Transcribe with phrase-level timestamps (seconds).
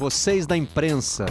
[0.00, 1.26] vocês da imprensa.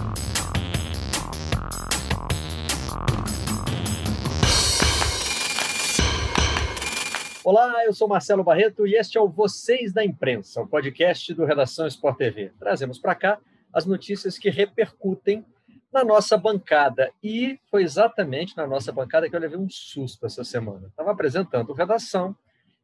[7.44, 11.46] Olá, eu sou Marcelo Barreto e este é o Vocês da Imprensa, o podcast do
[11.46, 12.52] Redação Sport TV.
[12.60, 13.40] Trazemos para cá
[13.74, 15.44] as notícias que repercutem
[15.92, 17.12] na nossa bancada.
[17.24, 20.90] E foi exatamente na nossa bancada que eu levei um susto essa semana.
[20.90, 22.36] Estava apresentando redação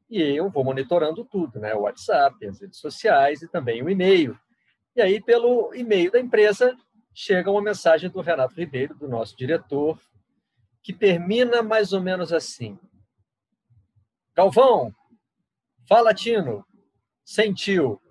[0.10, 1.76] e eu vou monitorando tudo, né?
[1.76, 4.36] O WhatsApp, as redes sociais e também o e-mail.
[4.95, 6.77] E aí, pelo e-mail da empresa,
[7.13, 9.99] chega uma mensagem do Renato Ribeiro, do nosso diretor,
[10.81, 12.80] que termina mais ou menos assim:
[14.34, 14.94] Galvão,
[15.88, 16.66] fala Tino,
[17.26, 18.02] sentiu,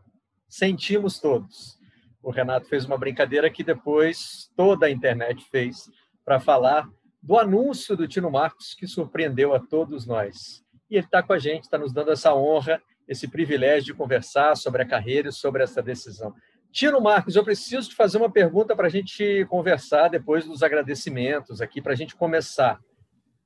[0.48, 1.78] sentimos todos.
[2.22, 5.90] O Renato fez uma brincadeira que depois toda a internet fez
[6.24, 6.88] para falar
[7.22, 10.62] do anúncio do Tino Marcos que surpreendeu a todos nós.
[10.90, 14.56] E ele está com a gente, está nos dando essa honra, esse privilégio de conversar
[14.56, 16.34] sobre a carreira e sobre essa decisão.
[16.74, 21.60] Tino Marcos, eu preciso te fazer uma pergunta para a gente conversar depois dos agradecimentos
[21.60, 22.80] aqui, para a gente começar.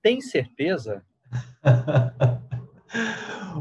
[0.02, 1.02] Tem certeza?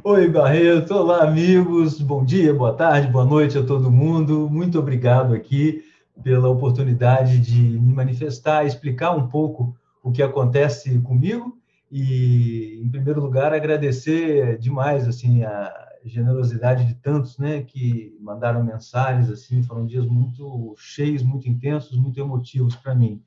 [0.05, 0.91] Oi, Barreto.
[0.91, 1.99] Olá, amigos.
[1.99, 4.49] Bom dia, boa tarde, boa noite a todo mundo.
[4.49, 5.83] Muito obrigado aqui
[6.23, 11.57] pela oportunidade de me manifestar, explicar um pouco o que acontece comigo
[11.91, 19.29] e, em primeiro lugar, agradecer demais assim a generosidade de tantos, né, que mandaram mensagens
[19.29, 23.21] assim, foram dias muito cheios, muito intensos, muito emotivos para mim.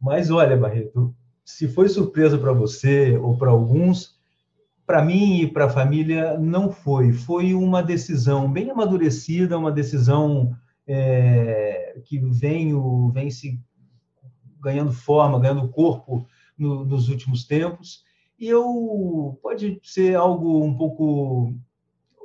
[0.00, 4.20] Mas olha, Barreto, se foi surpresa para você ou para alguns,
[4.86, 7.12] para mim e para a família não foi.
[7.12, 10.56] Foi uma decisão bem amadurecida, uma decisão
[10.86, 12.72] é, que vem,
[13.12, 13.60] vem se
[14.60, 18.04] ganhando forma, ganhando corpo no, nos últimos tempos.
[18.38, 21.54] E eu pode ser algo um pouco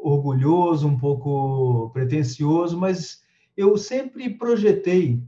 [0.08, 3.22] orgulhoso, um pouco pretensioso, mas
[3.56, 5.22] eu sempre projetei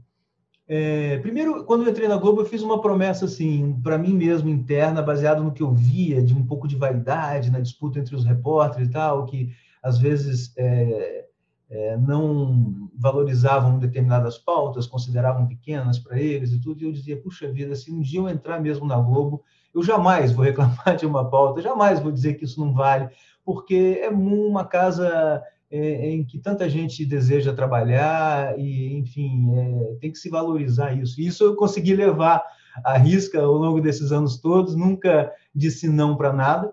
[0.72, 4.48] é, primeiro, quando eu entrei na Globo, eu fiz uma promessa assim para mim mesmo
[4.48, 8.24] interna, baseado no que eu via de um pouco de vaidade na disputa entre os
[8.24, 9.50] repórteres e tal, que
[9.82, 11.26] às vezes é,
[11.68, 16.80] é, não valorizavam determinadas pautas, consideravam pequenas para eles e tudo.
[16.82, 19.42] E eu dizia, puxa vida, se um dia eu entrar mesmo na Globo,
[19.74, 23.08] eu jamais vou reclamar de uma pauta, jamais vou dizer que isso não vale,
[23.44, 30.10] porque é uma casa é, em que tanta gente deseja trabalhar e, enfim, é, tem
[30.10, 31.20] que se valorizar isso.
[31.20, 32.44] Isso eu consegui levar
[32.84, 36.72] à risca ao longo desses anos todos, nunca disse não para nada,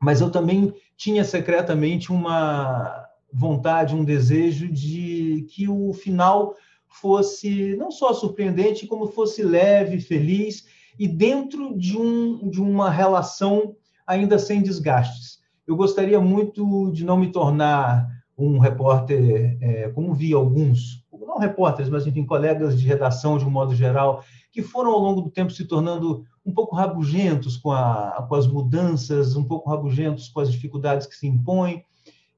[0.00, 6.54] mas eu também tinha secretamente uma vontade, um desejo de que o final
[6.88, 10.66] fosse não só surpreendente, como fosse leve, feliz
[10.98, 13.74] e dentro de, um, de uma relação
[14.06, 20.32] ainda sem desgastes eu gostaria muito de não me tornar um repórter, é, como vi
[20.32, 24.98] alguns, não repórteres, mas enfim, colegas de redação de um modo geral, que foram ao
[24.98, 29.70] longo do tempo se tornando um pouco rabugentos com, a, com as mudanças, um pouco
[29.70, 31.84] rabugentos com as dificuldades que se impõem.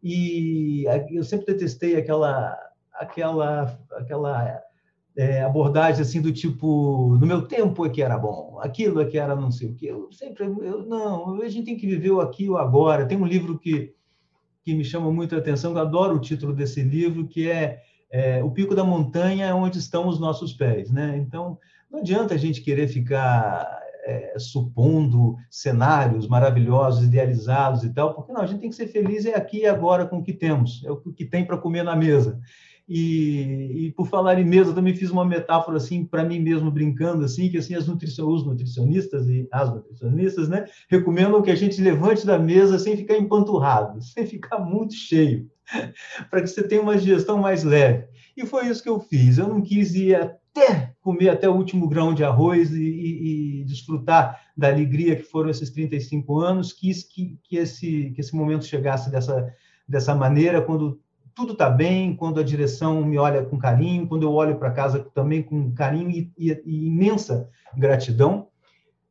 [0.03, 2.57] E eu sempre detestei aquela,
[2.93, 4.63] aquela, aquela
[5.17, 9.17] é, abordagem assim do tipo no meu tempo é que era bom, aquilo é que
[9.17, 9.87] era não sei o que.
[9.87, 13.07] Eu sempre eu, não, a gente tem que viver o aqui o agora.
[13.07, 13.95] Tem um livro que
[14.65, 18.43] que me chama muito a atenção, eu adoro o título desse livro, que é, é
[18.43, 21.19] O Pico da Montanha é onde estão os nossos pés, né?
[21.19, 21.59] Então,
[21.91, 28.41] não adianta a gente querer ficar é, supondo cenários maravilhosos, idealizados e tal, porque não,
[28.41, 30.91] a gente tem que ser feliz é aqui e agora com o que temos, é
[30.91, 32.41] o que tem para comer na mesa.
[32.87, 36.71] E, e, por falar em mesa, eu também fiz uma metáfora assim para mim mesmo
[36.71, 41.55] brincando assim que assim as nutricion, os nutricionistas e as nutricionistas, né, recomendam que a
[41.55, 45.51] gente levante da mesa sem ficar empanturrado, sem ficar muito cheio,
[46.31, 48.07] para que você tenha uma digestão mais leve.
[48.37, 49.39] E foi isso que eu fiz.
[49.39, 53.65] Eu não quis ir até comer até o último grão de arroz e, e, e
[53.65, 56.73] desfrutar da alegria que foram esses 35 anos.
[56.73, 59.55] Quis que, que esse que esse momento chegasse dessa
[59.87, 61.01] dessa maneira quando
[61.35, 65.01] tudo está bem, quando a direção me olha com carinho, quando eu olho para casa
[65.15, 68.49] também com carinho e, e, e, imensa gratidão.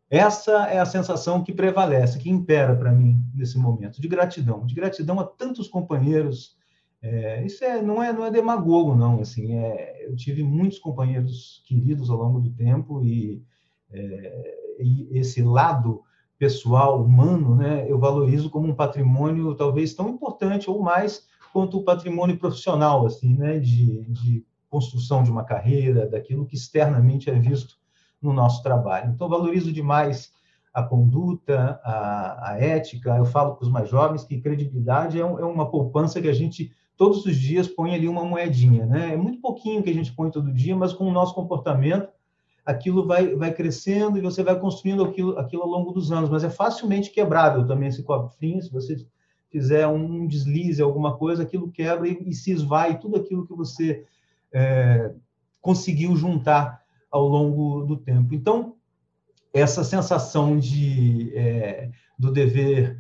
[0.10, 4.76] Essa é a sensação que prevalece, que impera para mim nesse momento, de gratidão, de
[4.76, 6.56] gratidão a tantos companheiros.
[7.02, 11.62] É, isso é, não é não é demagogo não, assim, é, eu tive muitos companheiros
[11.66, 13.44] queridos ao longo do tempo e,
[13.92, 16.02] é, e esse lado
[16.38, 21.84] pessoal humano, né, eu valorizo como um patrimônio talvez tão importante ou mais quanto o
[21.84, 27.78] patrimônio profissional, assim, né, de, de construção de uma carreira, daquilo que externamente é visto
[28.20, 29.12] no nosso trabalho.
[29.12, 30.34] Então, valorizo demais
[30.74, 33.16] a conduta, a, a ética.
[33.16, 36.34] Eu falo para os mais jovens que credibilidade é, um, é, uma poupança que a
[36.34, 39.14] gente todos os dias põe ali uma moedinha, né?
[39.14, 42.08] É muito pouquinho que a gente põe todo dia, mas com o nosso comportamento,
[42.66, 46.30] aquilo vai, vai crescendo e você vai construindo aquilo, aquilo ao longo dos anos.
[46.30, 49.06] Mas é facilmente quebrável também esse cofrinho, se você
[49.54, 54.04] fizer um deslize, alguma coisa, aquilo quebra e, e se esvai tudo aquilo que você
[54.52, 55.12] é,
[55.62, 58.34] conseguiu juntar ao longo do tempo.
[58.34, 58.76] Então,
[59.54, 62.98] essa sensação de é, do dever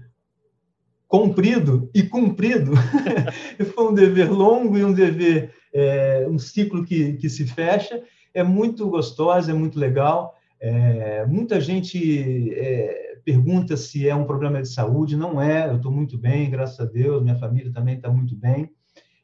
[1.08, 2.74] cumprido e cumprido
[3.74, 8.44] foi um dever longo e um dever é, um ciclo que, que se fecha é
[8.44, 14.68] muito gostosa é muito legal é, muita gente é, pergunta se é um problema de
[14.68, 18.36] saúde não é eu estou muito bem graças a Deus minha família também está muito
[18.36, 18.70] bem.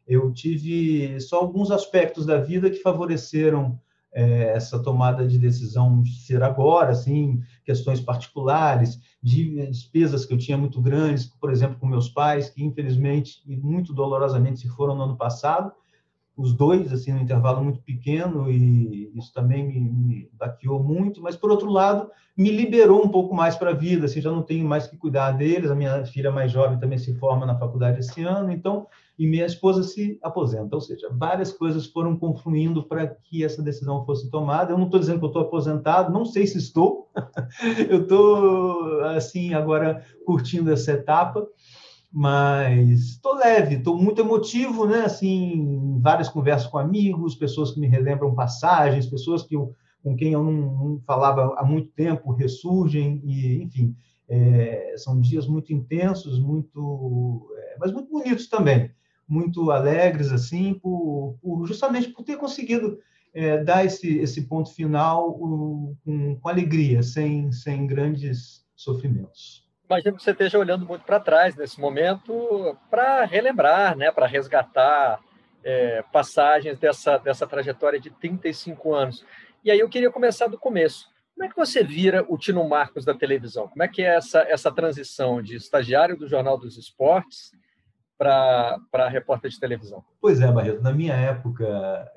[0.08, 3.80] Eu tive só alguns aspectos da vida que favoreceram
[4.12, 10.58] é, essa tomada de decisão ser agora, assim, questões particulares, de despesas que eu tinha
[10.58, 15.04] muito grandes, por exemplo, com meus pais, que infelizmente e muito dolorosamente se foram no
[15.04, 15.72] ano passado,
[16.40, 21.36] os dois, assim, num intervalo muito pequeno, e isso também me, me baqueou muito, mas,
[21.36, 24.66] por outro lado, me liberou um pouco mais para a vida, assim, já não tenho
[24.66, 28.24] mais que cuidar deles, a minha filha mais jovem também se forma na faculdade esse
[28.24, 28.88] ano, então,
[29.18, 34.06] e minha esposa se aposenta, ou seja, várias coisas foram confluindo para que essa decisão
[34.06, 34.72] fosse tomada.
[34.72, 37.12] Eu não estou dizendo que eu estou aposentado, não sei se estou,
[37.90, 41.46] eu estou, assim, agora curtindo essa etapa,
[42.12, 45.02] mas estou leve, estou muito emotivo, né?
[45.02, 50.34] Assim, várias conversas com amigos, pessoas que me relembram passagens, pessoas que eu, com quem
[50.34, 53.96] eu não, não, falava há muito tempo ressurgem e, enfim,
[54.28, 58.92] é, são dias muito intensos, muito, é, mas muito bonitos também,
[59.28, 62.98] muito alegres assim, por, por justamente por ter conseguido
[63.34, 65.96] é, dar esse esse ponto final com,
[66.44, 72.78] alegria, sem sem grandes sofrimentos imagino que você esteja olhando muito para trás nesse momento
[72.90, 75.20] para relembrar, né, para resgatar
[75.64, 79.26] é, passagens dessa, dessa trajetória de 35 anos.
[79.64, 81.10] E aí eu queria começar do começo.
[81.34, 83.68] Como é que você vira o Tino Marcos da televisão?
[83.68, 87.52] Como é que é essa, essa transição de estagiário do Jornal dos Esportes
[88.18, 90.04] para repórter de televisão?
[90.22, 90.82] Pois é, Barreto.
[90.82, 91.66] Na minha época,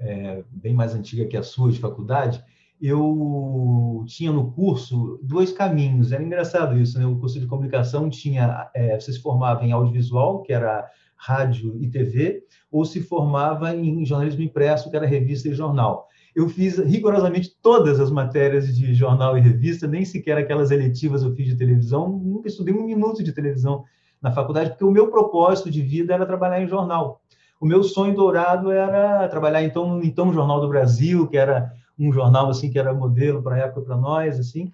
[0.01, 2.45] é, bem mais antiga que a sua, de faculdade,
[2.83, 6.11] eu tinha no curso dois caminhos.
[6.11, 7.07] Era engraçado isso, né?
[7.07, 11.89] O curso de comunicação tinha, é, você se formava em audiovisual, que era rádio e
[11.89, 12.43] TV,
[12.73, 16.09] ou se formava em jornalismo impresso, que era revista e jornal.
[16.35, 21.33] Eu fiz rigorosamente todas as matérias de jornal e revista, nem sequer aquelas eletivas eu
[21.37, 23.85] fiz de televisão, nunca estudei um minuto de televisão
[24.21, 27.21] na faculdade, porque o meu propósito de vida era trabalhar em jornal.
[27.61, 31.73] O meu sonho dourado era trabalhar então no então Jornal do Brasil, que era
[32.09, 34.71] um jornal assim que era modelo para a época para nós assim.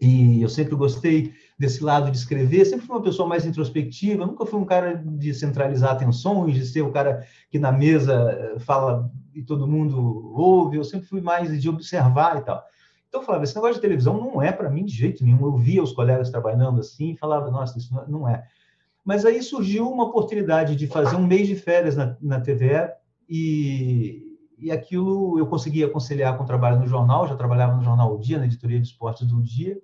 [0.00, 2.64] E eu sempre gostei desse lado de escrever.
[2.64, 4.26] Sempre fui uma pessoa mais introspectiva.
[4.26, 8.58] Nunca fui um cara de centralizar atenções de ser o cara que na mesa eh,
[8.58, 10.76] fala e todo mundo ouve.
[10.76, 12.62] Eu sempre fui mais de observar e tal.
[13.08, 15.46] Então eu falava esse negócio de televisão não é para mim de jeito nenhum.
[15.46, 18.44] Eu via os colegas trabalhando assim e falava nossa isso não é.
[19.04, 22.90] Mas aí surgiu uma oportunidade de fazer um mês de férias na, na TVE
[23.28, 28.14] e e aquilo eu conseguia conciliar com o trabalho no jornal, já trabalhava no jornal
[28.14, 29.78] O Dia, na editoria de esportes do Dia.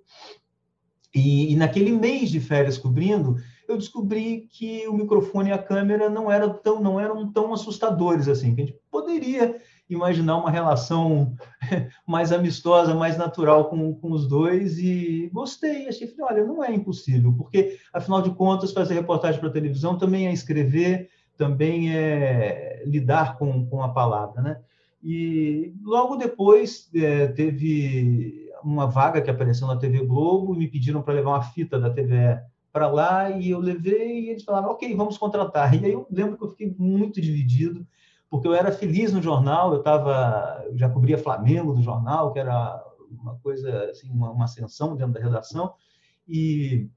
[1.13, 3.35] E, e, naquele mês de férias cobrindo,
[3.67, 8.27] eu descobri que o microfone e a câmera não eram tão, não eram tão assustadores
[8.27, 9.57] assim, que a gente poderia
[9.89, 11.35] imaginar uma relação
[12.07, 16.73] mais amistosa, mais natural com, com os dois e gostei, achei, falei, olha, não é
[16.73, 21.09] impossível, porque afinal de contas fazer reportagem para televisão também é escrever,
[21.41, 24.61] também é lidar com, com a palavra, né?
[25.03, 31.01] E logo depois é, teve uma vaga que apareceu na TV Globo e me pediram
[31.01, 32.39] para levar uma fita da TV
[32.71, 35.73] para lá e eu levei e eles falaram, ok, vamos contratar.
[35.73, 37.87] E aí eu lembro que eu fiquei muito dividido,
[38.29, 42.79] porque eu era feliz no jornal, eu estava, já cobria Flamengo do jornal, que era
[43.19, 45.73] uma coisa, assim, uma, uma ascensão dentro da redação,
[46.27, 46.87] e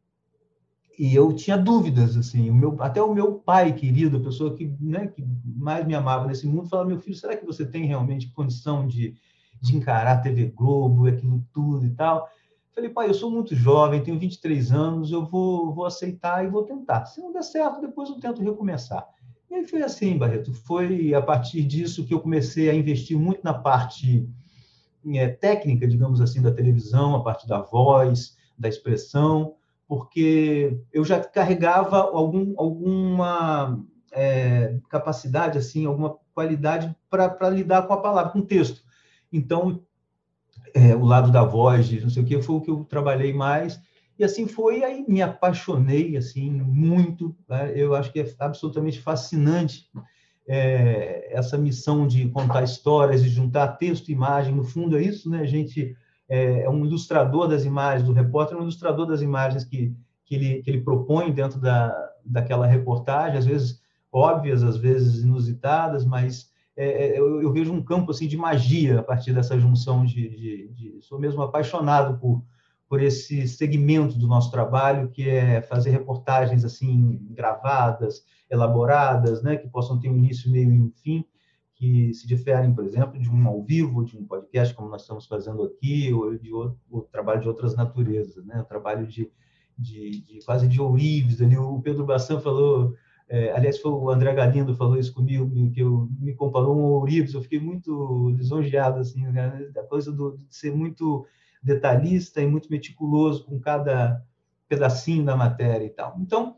[0.98, 4.72] e eu tinha dúvidas assim o meu até o meu pai querido a pessoa que
[4.80, 8.30] né, que mais me amava nesse mundo falava meu filho será que você tem realmente
[8.32, 9.14] condição de,
[9.60, 12.28] de encarar a TV Globo aquilo tudo e tal?
[12.74, 16.62] Falei pai eu sou muito jovem tenho 23 anos eu vou vou aceitar e vou
[16.62, 17.06] tentar.
[17.06, 19.06] Se não der certo depois eu tento recomeçar.
[19.50, 23.54] E foi assim Barreto foi a partir disso que eu comecei a investir muito na
[23.54, 24.28] parte
[25.12, 29.54] é, técnica digamos assim da televisão a parte da voz da expressão
[29.94, 33.80] porque eu já carregava algum, alguma
[34.12, 38.82] é, capacidade, assim, alguma qualidade para lidar com a palavra, com o texto.
[39.32, 39.80] Então,
[40.74, 43.80] é, o lado da voz, não sei o que, foi o que eu trabalhei mais
[44.18, 47.36] E assim foi, aí me apaixonei assim muito.
[47.48, 47.72] Né?
[47.76, 49.88] Eu acho que é absolutamente fascinante
[50.48, 54.54] é, essa missão de contar histórias, de juntar texto e imagem.
[54.54, 55.40] No fundo é isso, né?
[55.40, 55.96] A gente
[56.28, 60.34] é, é um ilustrador das imagens, do repórter é um ilustrador das imagens que, que,
[60.34, 63.80] ele, que ele propõe dentro da, daquela reportagem, às vezes
[64.12, 69.00] óbvias, às vezes inusitadas, mas é, é, eu, eu, vejo um campo assim de magia
[69.00, 72.42] a partir dessa junção de, de, de, sou mesmo apaixonado por
[72.86, 79.68] por esse segmento do nosso trabalho que é fazer reportagens assim gravadas elaboradas né que
[79.68, 81.24] possam ter um início meio e um fim
[81.84, 85.26] que se diferem por exemplo de um ao vivo de um podcast como nós estamos
[85.26, 89.30] fazendo aqui ou de outro, o trabalho de outras naturezas né o trabalho de,
[89.78, 92.94] de, de quase de ourives ali o Pedro Bassan falou
[93.26, 97.32] é, aliás, foi o André Galindo falou isso comigo, que eu, me comparou um Ourives,
[97.32, 99.66] eu fiquei muito lisonjeado, assim, né?
[99.72, 101.26] da coisa do, de ser muito
[101.62, 104.22] detalhista e muito meticuloso com cada
[104.68, 106.16] pedacinho da matéria e tal.
[106.20, 106.56] Então,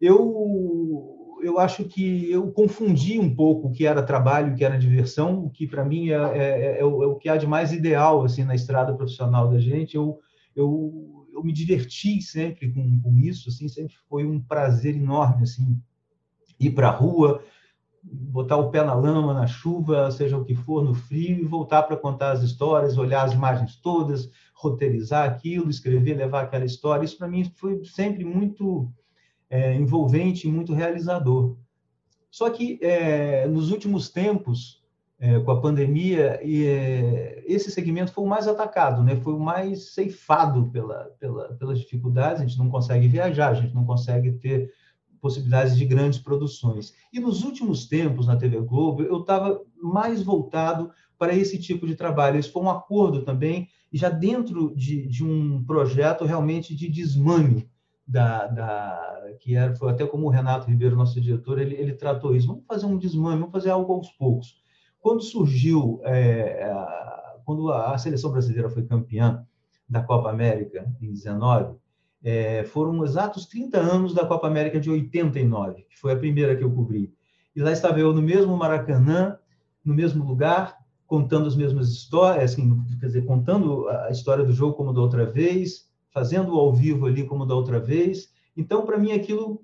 [0.00, 4.78] eu eu acho que eu confundi um pouco o que era trabalho o que era
[4.78, 7.72] diversão, o que para mim é, é, é, o, é, o, que há de mais
[7.72, 9.96] ideal assim na estrada profissional da gente.
[9.96, 10.18] Eu,
[10.54, 15.80] eu, eu me diverti sempre com, com isso, assim, sempre foi um prazer enorme assim
[16.58, 17.42] ir para a rua,
[18.02, 21.84] botar o pé na lama, na chuva, seja o que for, no frio, e voltar
[21.84, 27.04] para contar as histórias, olhar as imagens todas, roteirizar aquilo, escrever, levar aquela história.
[27.04, 28.92] Isso para mim foi sempre muito
[29.50, 31.56] é, envolvente, muito realizador.
[32.30, 34.82] Só que é, nos últimos tempos,
[35.18, 39.16] é, com a pandemia, e, é, esse segmento foi o mais atacado, né?
[39.16, 42.42] foi o mais ceifado pela, pela, pelas dificuldades.
[42.42, 44.70] A gente não consegue viajar, a gente não consegue ter
[45.20, 46.94] possibilidades de grandes produções.
[47.12, 51.96] E nos últimos tempos, na TV Globo, eu estava mais voltado para esse tipo de
[51.96, 52.38] trabalho.
[52.38, 57.68] Isso foi um acordo também, já dentro de, de um projeto realmente de desmame
[58.08, 62.34] da, da, que era, foi até como o Renato Ribeiro, nosso diretor, ele, ele tratou
[62.34, 62.46] isso.
[62.46, 64.56] Vamos fazer um desmame, vamos fazer algo aos poucos.
[64.98, 69.46] Quando surgiu, é, a, quando a, a seleção brasileira foi campeã
[69.86, 71.76] da Copa América em 19,
[72.24, 76.64] é, foram exatos 30 anos da Copa América de 89, que foi a primeira que
[76.64, 77.12] eu cobri.
[77.54, 79.38] E lá estava eu no mesmo Maracanã,
[79.84, 84.74] no mesmo lugar, contando as mesmas histórias, assim, quer dizer, contando a história do jogo
[84.74, 88.32] como da outra vez, fazendo ao vivo ali como da outra vez.
[88.56, 89.62] Então, para mim, aquilo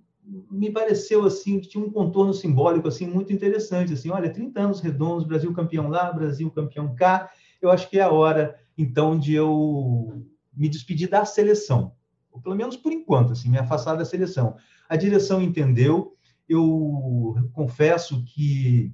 [0.50, 4.80] me pareceu assim que tinha um contorno simbólico assim muito interessante assim olha 30 anos
[4.80, 9.34] redondos Brasil campeão lá Brasil campeão cá eu acho que é a hora então de
[9.34, 10.24] eu
[10.56, 11.92] me despedir da seleção
[12.34, 14.56] ou pelo menos por enquanto, assim, me afastar da seleção.
[14.88, 16.16] A direção entendeu,
[16.48, 18.92] eu confesso que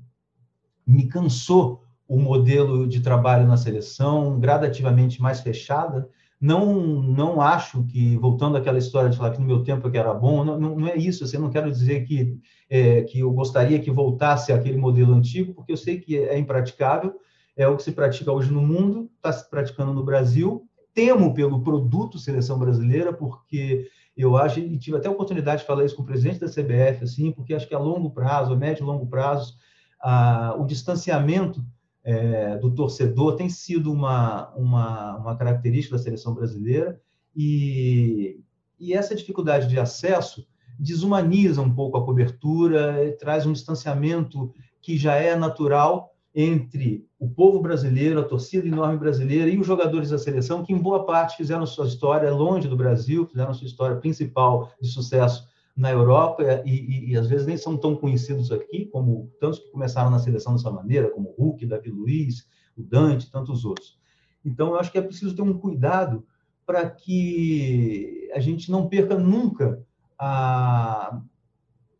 [0.86, 6.06] me cansou o modelo de trabalho na seleção, gradativamente mais fechada.
[6.40, 9.98] Não, não acho que, voltando àquela história de falar que no meu tempo é que
[9.98, 11.22] era bom, não, não é isso.
[11.22, 12.38] Assim, eu não quero dizer que,
[12.70, 17.14] é, que eu gostaria que voltasse aquele modelo antigo, porque eu sei que é impraticável,
[17.54, 21.62] é o que se pratica hoje no mundo, está se praticando no Brasil, temo pelo
[21.62, 26.02] produto seleção brasileira, porque eu acho, e tive até a oportunidade de falar isso com
[26.02, 29.06] o presidente da CBF, assim, porque acho que a longo prazo, a médio e longo
[29.06, 29.54] prazo,
[30.00, 31.62] a, o distanciamento
[32.02, 37.00] é, do torcedor tem sido uma, uma, uma característica da seleção brasileira,
[37.36, 38.40] e,
[38.78, 40.46] e essa dificuldade de acesso
[40.78, 47.60] desumaniza um pouco a cobertura, traz um distanciamento que já é natural entre o povo
[47.60, 51.66] brasileiro, a torcida enorme brasileira e os jogadores da seleção, que em boa parte fizeram
[51.66, 55.49] sua história longe do Brasil, fizeram sua história principal de sucesso
[55.80, 59.70] na Europa e, e, e, às vezes nem são tão conhecidos aqui, como tantos que
[59.70, 62.46] começaram na seleção dessa maneira, como o Hulk, Davi Luiz,
[62.76, 63.98] o Dante, tantos outros.
[64.44, 66.26] Então, eu acho que é preciso ter um cuidado
[66.66, 69.82] para que a gente não perca nunca
[70.18, 71.22] a,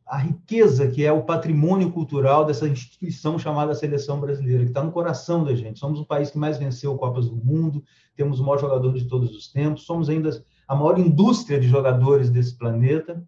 [0.07, 4.93] a riqueza que é o patrimônio cultural dessa instituição chamada Seleção Brasileira, que está no
[4.93, 5.79] coração da gente.
[5.79, 7.83] Somos o país que mais venceu Copas do Mundo,
[8.15, 10.31] temos o maior jogador de todos os tempos, somos ainda
[10.69, 13.27] a maior indústria de jogadores desse planeta.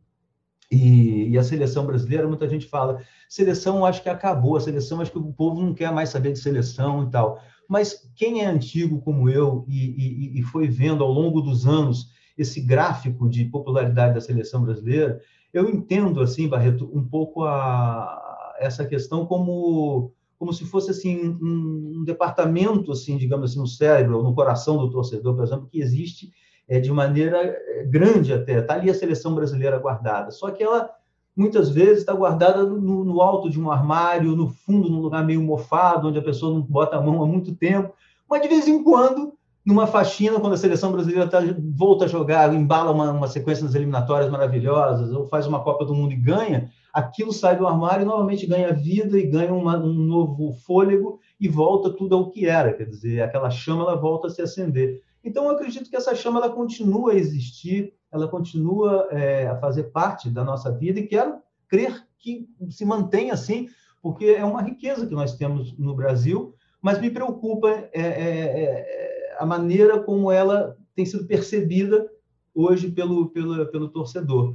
[0.73, 5.13] E, e, a seleção brasileira, muita gente fala, seleção acho que acabou, a seleção acho
[5.13, 7.39] que o povo não quer mais saber de seleção e tal.
[7.69, 12.11] Mas quem é antigo como eu e, e, e foi vendo ao longo dos anos
[12.39, 15.21] esse gráfico de popularidade da seleção brasileira,
[15.53, 21.99] eu entendo, assim, Barreto, um pouco a, essa questão como, como se fosse, assim, um,
[21.99, 25.83] um departamento, assim, digamos assim, no cérebro ou no coração do torcedor, por exemplo, que
[25.83, 26.33] existe
[26.69, 28.59] é, de maneira é, grande até.
[28.59, 30.31] Está ali a seleção brasileira guardada.
[30.31, 30.91] Só que ela,
[31.37, 35.43] muitas vezes, está guardada no, no alto de um armário, no fundo, num lugar meio
[35.43, 37.93] mofado, onde a pessoa não bota a mão há muito tempo.
[38.29, 41.39] Mas, de vez em quando, numa faxina, quando a seleção brasileira tá,
[41.77, 45.95] volta a jogar, embala uma, uma sequência das eliminatórias maravilhosas, ou faz uma Copa do
[45.95, 49.93] Mundo e ganha, aquilo sai do armário e novamente ganha vida e ganha uma, um
[49.93, 54.31] novo fôlego e volta tudo ao que era, quer dizer, aquela chama ela volta a
[54.31, 55.01] se acender.
[55.25, 59.85] Então, eu acredito que essa chama ela continua a existir, ela continua é, a fazer
[59.85, 61.39] parte da nossa vida e quero
[61.69, 63.69] crer que se mantenha assim,
[64.03, 69.37] porque é uma riqueza que nós temos no Brasil, mas me preocupa é, é, é
[69.39, 72.09] a maneira como ela tem sido percebida
[72.55, 74.55] hoje pelo, pelo, pelo torcedor.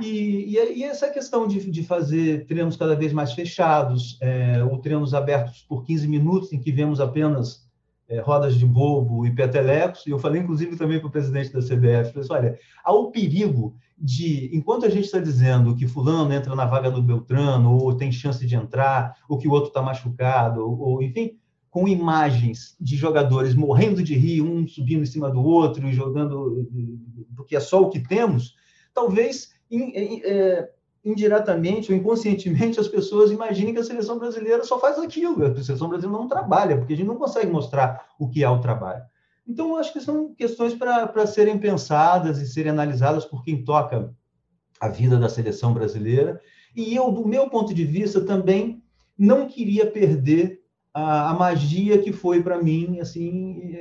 [0.00, 4.78] E, e, e, essa questão de, de, fazer treinos cada vez mais fechados, é, ou
[4.78, 7.68] treinos abertos por 15 minutos, em que vemos apenas
[8.10, 11.60] é, rodas de bobo e petelecos, e eu falei, inclusive, também para o presidente da
[11.60, 16.32] CBF, falei assim, olha, há o perigo de, enquanto a gente está dizendo que fulano
[16.34, 19.80] entra na vaga do Beltrano, ou tem chance de entrar, ou que o outro está
[19.80, 21.38] machucado, ou, ou, enfim,
[21.70, 26.68] com imagens de jogadores morrendo de rir, um subindo em cima do outro e jogando,
[27.36, 28.56] porque é só o que temos,
[28.92, 30.68] talvez é,
[31.04, 35.88] indiretamente ou inconscientemente as pessoas imaginem que a seleção brasileira só faz aquilo, a seleção
[35.88, 39.02] brasileira não trabalha, porque a gente não consegue mostrar o que é o trabalho.
[39.46, 44.14] Então, acho que são questões para serem pensadas e serem analisadas por quem toca
[44.78, 46.40] a vida da seleção brasileira.
[46.76, 48.82] E eu, do meu ponto de vista, também
[49.18, 50.59] não queria perder
[50.92, 53.74] a, a magia que foi para mim, assim,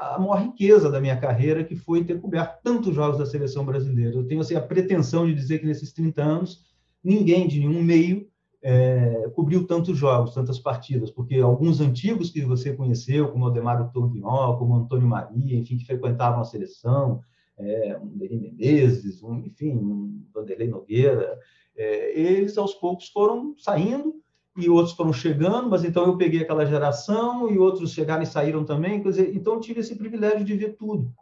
[0.00, 4.14] a maior riqueza da minha carreira, que foi ter coberto tantos jogos da seleção brasileira.
[4.14, 6.64] Eu tenho assim, a pretensão de dizer que nesses 30 anos,
[7.02, 8.28] ninguém de nenhum meio
[8.62, 14.56] é, cobriu tantos jogos, tantas partidas, porque alguns antigos que você conheceu, como Odemar Tourguignon,
[14.56, 17.20] como Antônio Maria, enfim, que frequentavam a seleção,
[17.58, 21.36] é, um Denis Menezes, um, enfim, um Vanderlei Nogueira,
[21.76, 24.21] é, eles aos poucos foram saindo
[24.56, 28.64] e outros foram chegando, mas então eu peguei aquela geração e outros chegaram e saíram
[28.64, 31.12] também, quer dizer, então eu tive esse privilégio de ver tudo.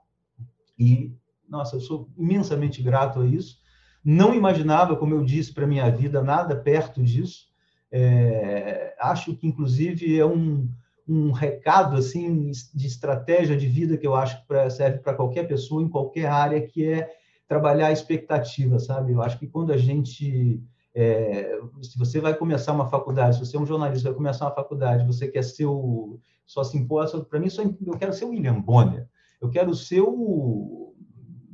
[0.79, 1.13] E,
[1.49, 3.59] nossa, eu sou imensamente grato a isso.
[4.05, 7.49] Não imaginava, como eu disse, para minha vida nada perto disso.
[7.93, 10.69] É, acho que, inclusive, é um,
[11.07, 15.83] um recado assim de estratégia de vida que eu acho que serve para qualquer pessoa
[15.83, 17.11] em qualquer área, que é
[17.47, 19.12] trabalhar a expectativa, sabe?
[19.12, 20.62] Eu acho que quando a gente
[20.94, 24.55] é, se você vai começar uma faculdade, se você é um jornalista, vai começar uma
[24.55, 26.18] faculdade, você quer ser o.
[26.44, 29.09] Só se importa, para mim, só, eu quero ser o William Bonner,
[29.40, 30.94] eu quero ser o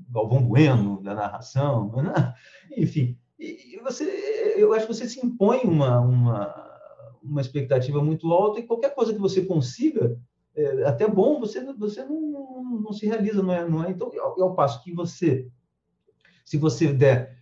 [0.08, 2.34] Galvão Bueno da narração, né?
[2.76, 3.18] enfim.
[3.38, 4.04] E você,
[4.56, 6.78] eu acho que você se impõe uma, uma,
[7.22, 10.18] uma expectativa muito alta e qualquer coisa que você consiga,
[10.54, 13.68] é, até bom, você, você não, não se realiza, não é?
[13.68, 13.90] Não é?
[13.90, 15.46] Então, ao, ao passo que você,
[16.46, 17.35] se você der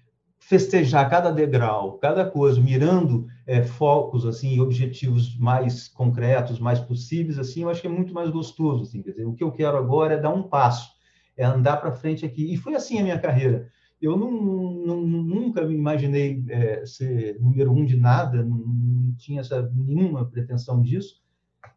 [0.47, 7.63] festejar cada degrau, cada coisa, mirando é, focos assim, objetivos mais concretos, mais possíveis, assim,
[7.63, 8.83] eu acho que é muito mais gostoso.
[8.83, 10.91] Assim, quer dizer, o que eu quero agora é dar um passo,
[11.35, 12.53] é andar para frente aqui.
[12.53, 13.71] E foi assim a minha carreira.
[14.03, 19.41] Eu não, não, nunca me imaginei é, ser número um de nada, não, não tinha
[19.41, 21.23] essa, nenhuma pretensão disso.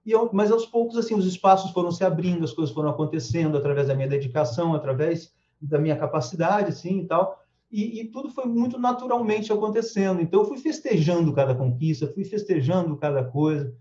[0.05, 3.57] E eu, mas aos poucos, assim, os espaços foram se abrindo, as coisas foram acontecendo
[3.57, 8.45] através da minha dedicação, através da minha capacidade, assim, e tal e, e, tudo foi
[8.45, 10.21] muito naturalmente acontecendo.
[10.21, 13.75] Então, eu fui festejando cada conquista, fui festejando cada coisa.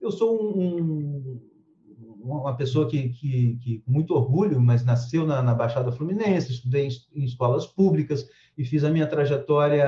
[0.00, 1.40] Eu sou um,
[2.20, 6.90] uma pessoa que, que, que, muito orgulho, mas nasceu na, na Baixada Fluminense, estudei em,
[7.14, 9.86] em, escolas públicas e fiz a minha trajetória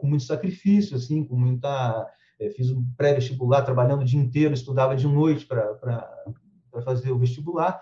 [0.00, 2.06] com muito sacrifício, assim, com muita.
[2.40, 7.80] É, fiz um pré-vestibular, trabalhando o dia inteiro, estudava de noite para fazer o vestibular.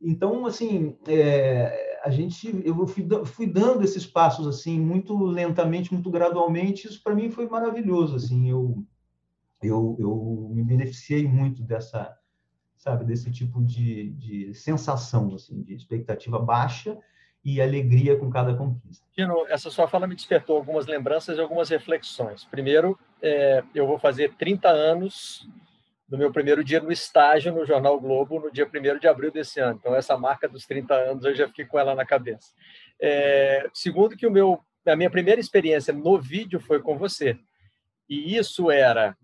[0.00, 6.10] Então, assim, é, a gente, eu fui, fui dando esses passos assim muito lentamente, muito
[6.10, 6.86] gradualmente.
[6.86, 8.16] Isso para mim foi maravilhoso.
[8.16, 8.84] Assim, eu,
[9.62, 12.16] eu, eu me beneficiei muito dessa,
[12.76, 16.96] sabe, desse tipo de, de sensação, assim, de expectativa baixa
[17.44, 19.04] e alegria com cada conquista.
[19.14, 22.44] Tino, essa sua fala me despertou algumas lembranças e algumas reflexões.
[22.44, 25.48] Primeiro, é, eu vou fazer 30 anos
[26.08, 29.60] do meu primeiro dia no estágio no Jornal Globo, no dia 1 de abril desse
[29.60, 29.78] ano.
[29.78, 32.52] Então, essa marca dos 30 anos, eu já fiquei com ela na cabeça.
[33.00, 37.38] É, segundo, que o meu, a minha primeira experiência no vídeo foi com você.
[38.08, 39.14] E isso era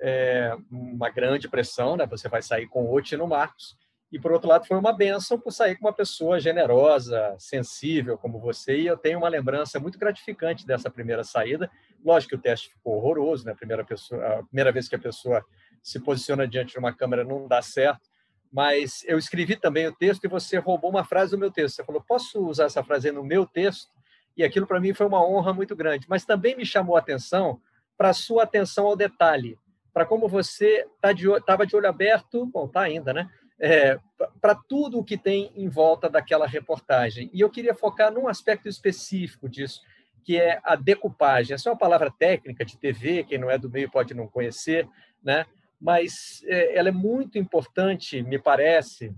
[0.00, 2.06] é, uma grande pressão, né?
[2.06, 3.76] Você vai sair com o Tino Marcos.
[4.10, 8.38] E, por outro lado, foi uma benção por sair com uma pessoa generosa, sensível como
[8.38, 8.78] você.
[8.78, 11.68] E eu tenho uma lembrança muito gratificante dessa primeira saída.
[12.02, 13.52] Lógico que o teste ficou horroroso, né?
[13.52, 15.44] A primeira, pessoa, a primeira vez que a pessoa
[15.82, 18.08] se posiciona diante de uma câmera não dá certo.
[18.50, 21.76] Mas eu escrevi também o texto e você roubou uma frase do meu texto.
[21.76, 23.90] Você falou, posso usar essa frase no meu texto?
[24.36, 26.06] E aquilo para mim foi uma honra muito grande.
[26.08, 27.60] Mas também me chamou a atenção
[27.96, 29.58] para a sua atenção ao detalhe,
[29.92, 33.28] para como você estava tá de, de olho aberto, bom, está ainda, né?
[33.60, 33.98] é,
[34.40, 37.28] para tudo o que tem em volta daquela reportagem.
[37.32, 39.82] E eu queria focar num aspecto específico disso,
[40.22, 41.54] que é a decupagem.
[41.54, 44.88] Essa é uma palavra técnica de TV, quem não é do meio pode não conhecer,
[45.22, 45.44] né?
[45.80, 49.14] Mas é, ela é muito importante, me parece,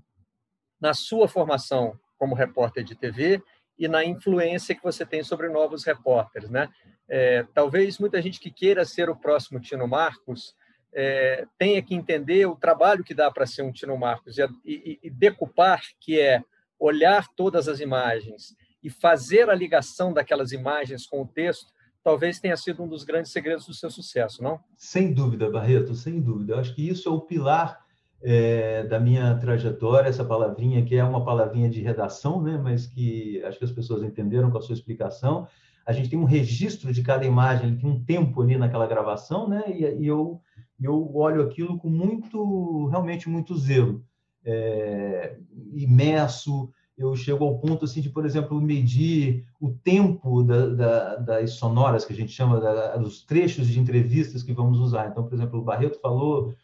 [0.81, 3.43] na sua formação como repórter de TV
[3.79, 6.51] e na influência que você tem sobre novos repórteres.
[6.51, 6.69] Né?
[7.09, 10.55] É, talvez muita gente que queira ser o próximo Tino Marcos
[10.93, 14.99] é, tenha que entender o trabalho que dá para ser um Tino Marcos e, e,
[15.05, 16.43] e decupar, que é
[16.79, 22.57] olhar todas as imagens e fazer a ligação daquelas imagens com o texto, talvez tenha
[22.57, 24.61] sido um dos grandes segredos do seu sucesso, não?
[24.77, 26.55] Sem dúvida, Barreto, sem dúvida.
[26.55, 27.85] Eu acho que isso é o pilar
[28.23, 32.59] é, da minha trajetória, essa palavrinha que é uma palavrinha de redação, né?
[32.63, 35.47] mas que acho que as pessoas entenderam com a sua explicação.
[35.87, 39.65] A gente tem um registro de cada imagem, tem um tempo ali naquela gravação, né?
[39.69, 40.41] e, e eu,
[40.81, 44.05] eu olho aquilo com muito, realmente muito zelo.
[44.45, 45.37] É,
[45.75, 51.53] imerso, eu chego ao ponto assim de, por exemplo, medir o tempo da, da, das
[51.53, 55.09] sonoras que a gente chama da, dos trechos de entrevistas que vamos usar.
[55.09, 56.55] Então, por exemplo, o Barreto falou,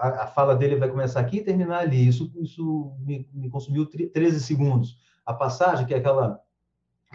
[0.00, 2.08] a, a fala dele vai começar aqui e terminar ali.
[2.08, 4.96] Isso, isso me, me consumiu 13 segundos.
[5.26, 6.40] A passagem, que é aquela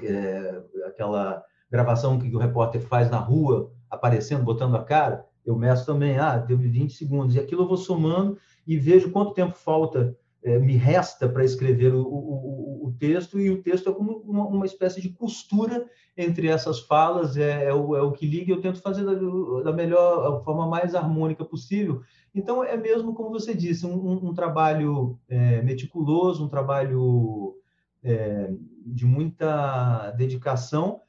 [0.03, 5.83] é, aquela gravação que o repórter faz na rua, aparecendo, botando a cara, eu meço
[5.83, 7.35] também, ah, teve 20 segundos.
[7.35, 12.01] E aquilo eu vou somando e vejo quanto tempo falta me resta para escrever o,
[12.01, 16.79] o, o, texto, e o texto é como uma, uma, espécie de costura entre essas
[16.79, 19.13] falas, é, é, o, é o que liga, eu tento fazer da,
[19.61, 22.01] da melhor, forma mais harmônica possível.
[22.33, 27.57] Então, é mesmo, como você disse, um, um trabalho é, meticuloso, um trabalho
[28.03, 28.51] é,
[28.85, 31.01] de muita dedicação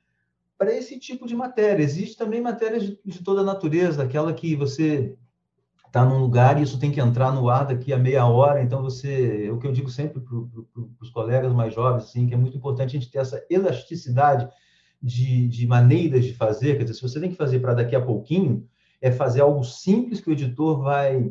[0.58, 1.82] para esse tipo de matéria.
[1.82, 5.16] Existe também matérias de, de toda natureza, aquela que você
[5.92, 8.62] está num lugar e isso tem que entrar no ar daqui a meia hora.
[8.62, 12.32] Então, você, o que eu digo sempre para pro, os colegas mais jovens, assim, que
[12.32, 14.48] é muito importante a gente ter essa elasticidade
[15.02, 16.78] de, de maneiras de fazer.
[16.78, 18.66] Quer dizer, se você tem que fazer para daqui a pouquinho,
[19.02, 21.30] é fazer algo simples que o editor vai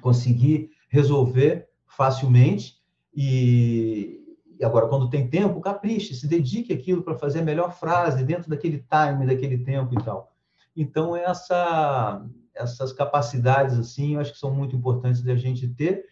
[0.00, 2.76] conseguir resolver facilmente.
[3.12, 4.20] E,
[4.60, 8.48] e agora, quando tem tempo, capriche, se dedique aquilo para fazer a melhor frase dentro
[8.48, 10.32] daquele time, daquele tempo e tal.
[10.76, 16.04] Então, essa essas capacidades assim, eu acho que são muito importantes da gente ter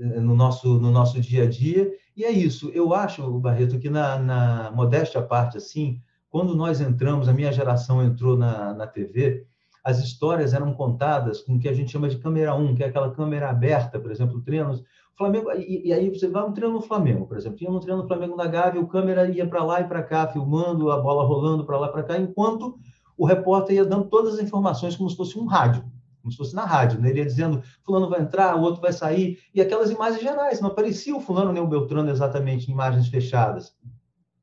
[0.00, 1.90] eh, no nosso no nosso dia a dia.
[2.16, 2.70] E é isso.
[2.74, 8.02] Eu acho, Barreto, que na, na modéstia parte assim, quando nós entramos, a minha geração
[8.02, 9.46] entrou na, na TV,
[9.84, 12.86] as histórias eram contadas com o que a gente chama de câmera 1, que é
[12.86, 14.82] aquela câmera aberta, por exemplo, treinos.
[15.14, 18.02] Flamengo, e, e, aí você vai um treino no Flamengo, por exemplo, tinha um treino
[18.02, 21.24] no Flamengo na Gávea, o câmera ia para lá e para cá, filmando a bola
[21.24, 22.78] rolando para lá para cá, enquanto
[23.22, 25.84] o repórter ia dando todas as informações como se fosse um rádio,
[26.20, 27.00] como se fosse na rádio.
[27.00, 27.10] Né?
[27.10, 30.70] Ele ia dizendo, fulano vai entrar, o outro vai sair, e aquelas imagens gerais, não
[30.70, 33.76] aparecia o fulano nem o Beltrano exatamente em imagens fechadas.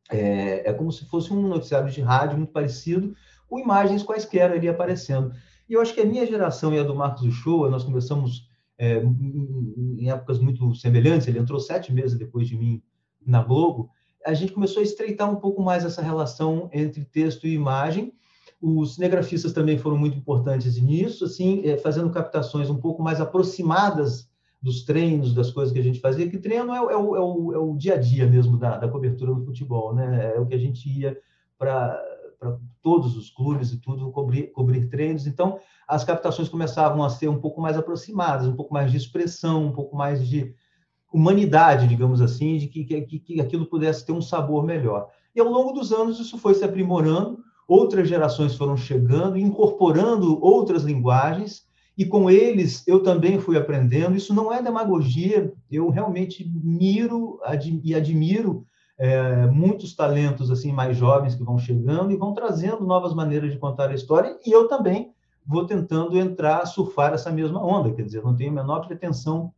[0.10, 3.14] É, é como se fosse um noticiário de rádio muito parecido,
[3.50, 5.34] com imagens quaisquer ali aparecendo.
[5.68, 9.04] E eu acho que a minha geração e a do Marcos Uchoa, nós começamos é,
[9.04, 12.82] em épocas muito semelhantes, ele entrou sete meses depois de mim
[13.28, 13.90] na Globo,
[14.26, 18.14] a gente começou a estreitar um pouco mais essa relação entre texto e imagem,
[18.62, 24.30] os cinegrafistas também foram muito importantes nisso, assim, é, fazendo captações um pouco mais aproximadas
[24.62, 27.20] dos treinos, das coisas que a gente fazia, que treino é, o, é o, é
[27.20, 30.34] o, é o dia a dia mesmo da, da, cobertura do futebol, né?
[30.36, 31.18] É o que a gente ia
[31.58, 31.98] para
[32.82, 35.28] todos os clubes e tudo, cobrir, cobrir treinos.
[35.28, 39.66] Então, as captações começavam a ser um pouco mais aproximadas, um pouco mais de expressão,
[39.66, 40.54] um pouco mais de
[41.12, 45.10] humanidade, digamos assim, de que, que, que aquilo pudesse ter um sabor melhor.
[45.36, 50.84] E ao longo dos anos isso foi se aprimorando, outras gerações foram chegando, incorporando outras
[50.84, 54.16] linguagens, e com eles eu também fui aprendendo.
[54.16, 57.40] Isso não é demagogia, eu realmente miro
[57.84, 58.66] e admiro
[58.98, 63.60] é, muitos talentos assim mais jovens que vão chegando e vão trazendo novas maneiras de
[63.60, 65.14] contar a história, e eu também
[65.46, 69.54] vou tentando entrar, surfar essa mesma onda, quer dizer, não tenho a menor pretensão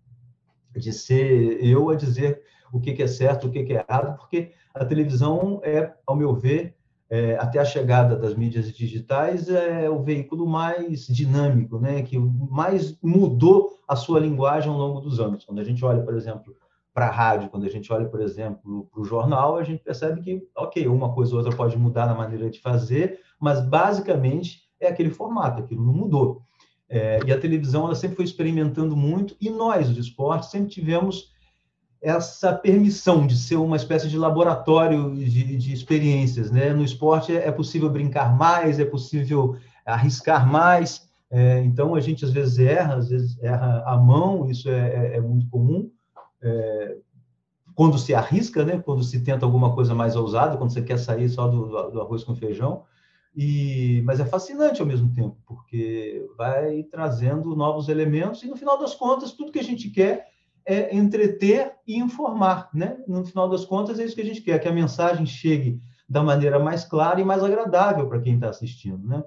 [0.76, 4.86] de ser eu a dizer o que é certo, o que é errado, porque a
[4.86, 6.76] televisão é, ao meu ver,
[7.12, 12.98] é, até a chegada das mídias digitais, é o veículo mais dinâmico, né, que mais
[13.04, 15.44] mudou a sua linguagem ao longo dos anos.
[15.44, 16.56] Quando a gente olha, por exemplo,
[16.94, 20.22] para a rádio, quando a gente olha, por exemplo, para o jornal, a gente percebe
[20.22, 24.88] que, ok, uma coisa ou outra pode mudar na maneira de fazer, mas basicamente é
[24.88, 26.44] aquele formato, aquilo não mudou.
[26.88, 31.31] É, e a televisão ela sempre foi experimentando muito, e nós, do esporte, sempre tivemos
[32.02, 36.50] essa permissão de ser uma espécie de laboratório de, de experiências.
[36.50, 36.74] Né?
[36.74, 42.26] No esporte é, é possível brincar mais, é possível arriscar mais, É, então, a gente
[42.26, 45.90] às vezes erra, às vezes erra a mão, isso é, é, é muito comum.
[46.42, 46.98] É,
[47.74, 48.82] quando se arrisca, né?
[48.84, 52.26] quando se tenta alguma coisa mais ousada, quando você quer sair só do, do arroz
[52.26, 52.84] com feijão.
[53.34, 58.78] E, mas é fascinante ao mesmo tempo, porque vai trazendo novos elementos e, no final
[58.78, 60.28] das contas, tudo que a gente quer
[60.66, 62.70] é entreter e informar.
[62.74, 62.98] Né?
[63.08, 66.22] No final das contas, é isso que a gente quer, que a mensagem chegue da
[66.22, 69.08] maneira mais clara e mais agradável para quem está assistindo.
[69.08, 69.24] Né?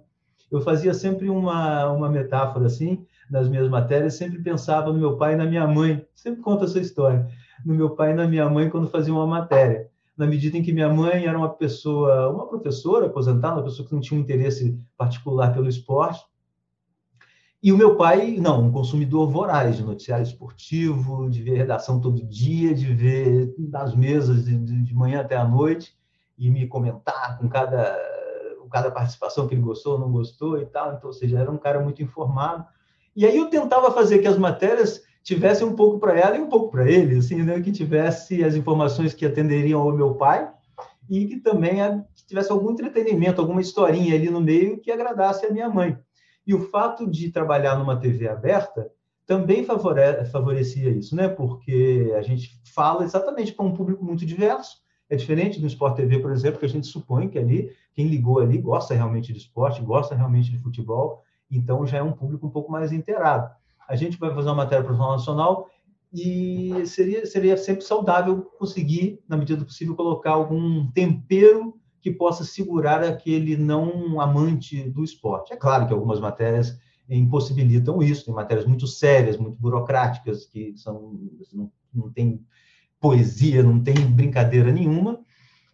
[0.50, 5.32] Eu fazia sempre uma, uma metáfora assim, nas minhas matérias, sempre pensava no meu pai
[5.32, 7.26] e na minha mãe, sempre conto essa história,
[7.64, 10.72] no meu pai e na minha mãe quando fazia uma matéria na medida em que
[10.72, 14.78] minha mãe era uma pessoa, uma professora aposentada, uma pessoa que não tinha um interesse
[14.96, 16.24] particular pelo esporte,
[17.64, 22.22] e o meu pai, não, um consumidor voraz de noticiário esportivo, de ver redação todo
[22.22, 25.96] dia, de ver nas mesas de, de manhã até a noite
[26.36, 27.98] e me comentar com cada,
[28.60, 30.92] com cada participação que ele gostou ou não gostou e tal.
[30.92, 32.66] Então, ou seja, era um cara muito informado.
[33.16, 36.50] E aí eu tentava fazer que as matérias tivesse um pouco para ela e um
[36.50, 37.58] pouco para ele, assim, né?
[37.62, 40.52] que tivesse as informações que atenderiam ao meu pai
[41.08, 41.76] e que também
[42.14, 45.98] que tivesse algum entretenimento, alguma historinha ali no meio que agradasse a minha mãe.
[46.46, 48.90] E o fato de trabalhar numa TV aberta
[49.26, 51.28] também favore favorecia isso, né?
[51.28, 54.82] Porque a gente fala exatamente para um público muito diverso.
[55.08, 58.40] É diferente do Sport TV, por exemplo, que a gente supõe que ali quem ligou
[58.40, 62.50] ali gosta realmente de esporte, gosta realmente de futebol, então já é um público um
[62.50, 63.48] pouco mais inteirado
[63.88, 65.68] a gente vai fazer uma matéria para o Nacional
[66.12, 72.44] e seria, seria sempre saudável conseguir, na medida do possível, colocar algum tempero que possa
[72.44, 75.52] segurar aquele não amante do esporte.
[75.52, 76.78] É claro que algumas matérias
[77.10, 81.18] impossibilitam isso, tem matérias muito sérias, muito burocráticas, que são,
[81.52, 82.40] não, não tem
[83.00, 85.20] poesia, não tem brincadeira nenhuma,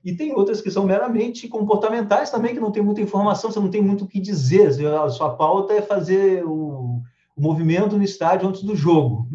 [0.03, 3.71] e tem outras que são meramente comportamentais também, que não tem muita informação, você não
[3.71, 7.03] tem muito o que dizer, a sua pauta é fazer o
[7.41, 9.27] o movimento no estádio antes do jogo.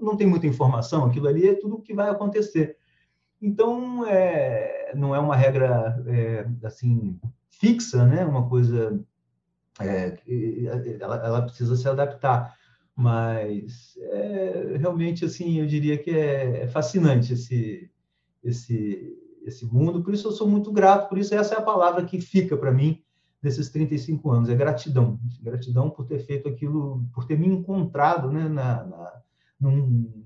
[0.00, 2.76] Não tem muita informação, aquilo ali é tudo o que vai acontecer.
[3.40, 7.18] Então, é, não é uma regra é, assim
[7.50, 8.24] fixa, né?
[8.24, 9.00] Uma coisa
[9.80, 10.18] é,
[11.00, 12.54] ela, ela, precisa se adaptar,
[12.94, 17.90] mas é, realmente assim eu diria que é, é, fascinante esse
[18.42, 20.02] esse esse mundo.
[20.02, 21.08] Por isso eu sou muito grato.
[21.08, 23.02] Por isso essa é a palavra que fica para mim
[23.42, 25.18] desses 35 anos, é gratidão.
[25.40, 29.12] Gratidão por ter feito aquilo, por ter me encontrado, né, na, na
[29.58, 30.24] num,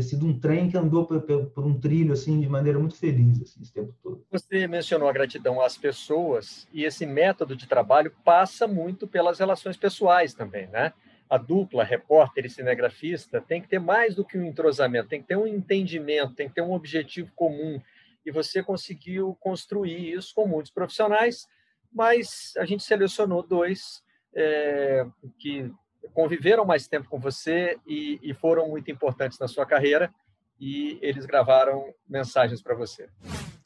[0.00, 3.40] ter sido um trem que andou por, por, um trilho assim de maneira muito feliz
[3.42, 4.24] assim, esse tempo todo.
[4.30, 9.76] Você mencionou a gratidão às pessoas e esse método de trabalho passa muito pelas relações
[9.76, 10.92] pessoais também, né?
[11.28, 15.28] A dupla repórter e cinegrafista tem que ter mais do que um entrosamento, tem que
[15.28, 17.80] ter um entendimento, tem que ter um objetivo comum.
[18.26, 21.46] E você conseguiu construir isso com muitos profissionais
[21.92, 24.02] mas a gente selecionou dois
[24.34, 25.06] é,
[25.38, 25.70] que
[26.12, 30.12] conviveram mais tempo com você e, e, foram muito importantes na sua carreira
[30.58, 33.08] e eles gravaram mensagens para você.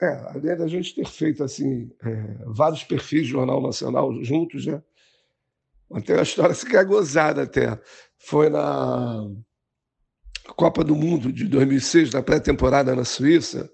[0.00, 4.82] É, além da gente ter feito assim é, vários perfis de Jornal Nacional juntos, né?
[6.04, 7.78] Tem uma história que é gozada até.
[8.18, 9.30] Foi na
[10.56, 13.70] Copa do Mundo de 2006, na pré-temporada na Suíça.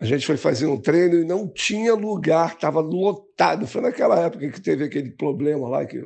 [0.00, 3.66] A gente foi fazer um treino e não tinha lugar, estava lotado.
[3.66, 6.04] Foi naquela época que teve aquele problema lá, que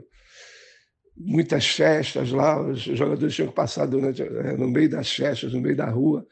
[1.25, 5.61] muitas festas lá, os jogadores tinham que passar durante, é, no meio das festas, no
[5.61, 6.27] meio da rua.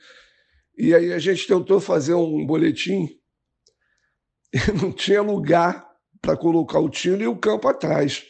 [0.76, 3.08] E aí a gente tentou fazer um boletim
[4.52, 5.86] e não tinha lugar
[6.20, 8.24] para colocar o tiro e o campo atrás.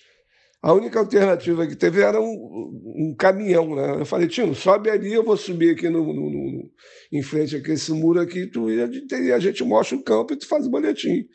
[0.62, 2.25] A única alternativa que teve era um,
[2.96, 4.01] um caminhão, né?
[4.01, 6.70] Eu falei, Tino, sobe ali, eu vou subir aqui no, no, no
[7.11, 10.46] em frente a esse muro aqui, tu e a gente mostra o campo e tu
[10.46, 11.27] faz o boletim.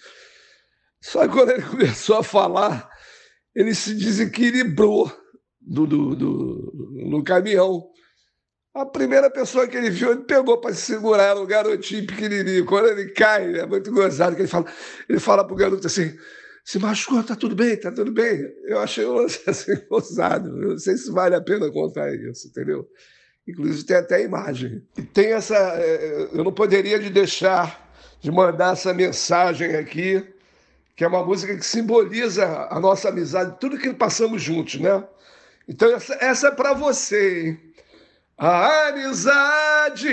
[1.01, 2.87] Só que quando ele começou a falar,
[3.55, 5.11] ele se desequilibrou
[5.61, 7.87] do, do, do, no caminhão.
[8.73, 12.65] A primeira pessoa que ele viu, ele pegou para segurar o garotinho pequenininho.
[12.65, 14.65] Quando ele cai, é muito gozado que ele fala.
[15.07, 16.13] Ele fala para o garoto assim:
[16.65, 18.41] se machucou, tá tudo bem, tá tudo bem.
[18.65, 19.71] Eu achei um assim.
[19.71, 22.85] Eu não sei se vale a pena contar isso, entendeu?
[23.47, 24.83] Inclusive tem até imagem.
[24.97, 25.55] E tem essa.
[25.55, 27.85] É, eu não poderia deixar
[28.19, 30.21] de mandar essa mensagem aqui,
[30.95, 35.03] que é uma música que simboliza a nossa amizade, tudo que passamos juntos, né?
[35.67, 37.59] Então essa, essa é para você, hein?
[38.37, 40.09] A amizade,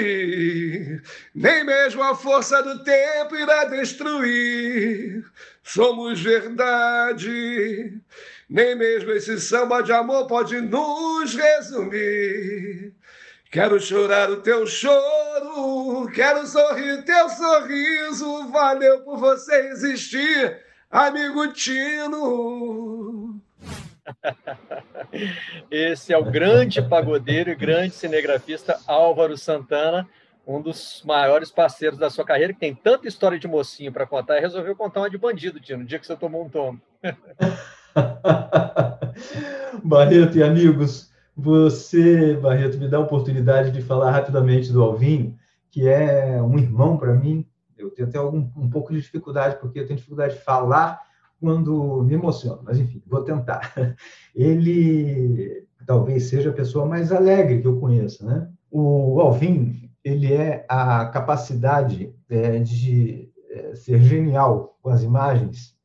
[1.34, 5.24] nem mesmo a força do tempo irá destruir.
[5.60, 8.00] Somos verdade,
[8.48, 12.94] nem mesmo esse samba de amor pode nos resumir.
[13.50, 18.48] Quero chorar o teu choro, quero sorrir o teu sorriso.
[18.50, 20.58] Valeu por você existir,
[20.92, 23.40] amigo Tino.
[25.70, 30.06] Esse é o grande pagodeiro e grande cinegrafista Álvaro Santana,
[30.46, 34.36] um dos maiores parceiros da sua carreira, que tem tanta história de mocinho para contar,
[34.36, 36.78] e resolveu contar uma de bandido, tio, no dia que você tomou um tombo.
[39.82, 45.34] Barreto e amigos, você, Barreto, me dá a oportunidade de falar rapidamente do Alvin,
[45.70, 47.46] que é um irmão para mim.
[47.96, 51.00] Eu tenho algum, um pouco de dificuldade, porque eu tenho dificuldade de falar
[51.40, 53.74] quando me emociono, mas enfim, vou tentar.
[54.34, 58.48] Ele talvez seja a pessoa mais alegre que eu conheço, né?
[58.70, 65.76] O Alvin, ele é a capacidade é, de é, ser genial com as imagens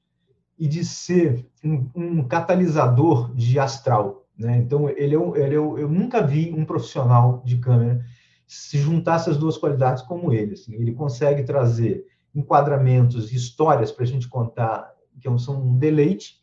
[0.58, 4.26] e de ser um, um catalisador de astral.
[4.38, 4.58] Né?
[4.58, 8.04] Então, ele é, ele é, eu nunca vi um profissional de câmera
[8.48, 10.54] se juntar essas duas qualidades como ele.
[10.54, 10.74] Assim.
[10.76, 16.36] Ele consegue trazer enquadramentos, histórias para a gente contar que é são um deleite,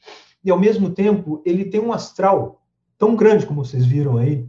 [0.45, 2.61] e ao mesmo tempo ele tem um astral
[2.99, 4.47] tão grande como vocês viram aí,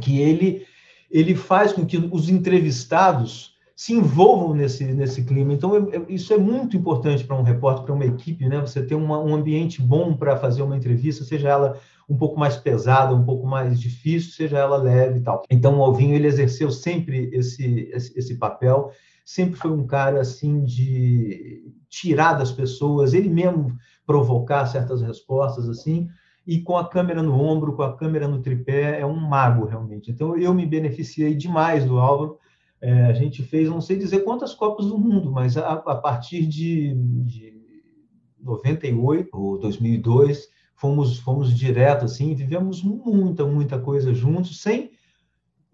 [0.00, 0.66] que ele
[1.10, 5.52] ele faz com que os entrevistados se envolvam nesse, nesse clima.
[5.52, 8.58] Então, eu, eu, isso é muito importante para um repórter, para uma equipe, né?
[8.60, 12.56] Você ter uma, um ambiente bom para fazer uma entrevista, seja ela um pouco mais
[12.56, 15.42] pesada, um pouco mais difícil, seja ela leve e tal.
[15.50, 18.90] Então, o Alvinho, ele exerceu sempre esse, esse, esse papel,
[19.24, 26.08] sempre foi um cara, assim, de tirar das pessoas, ele mesmo provocar certas respostas, assim,
[26.46, 30.10] e com a câmera no ombro, com a câmera no tripé, é um mago, realmente.
[30.10, 32.38] Então, eu me beneficiei demais do Álvaro.
[32.80, 36.46] É, a gente fez, não sei dizer quantas Copas do Mundo, mas a, a partir
[36.46, 36.92] de,
[37.24, 37.62] de
[38.40, 40.48] 98 ou 2002,
[40.82, 44.90] fomos, fomos direto, assim, vivemos muita, muita coisa juntos, sem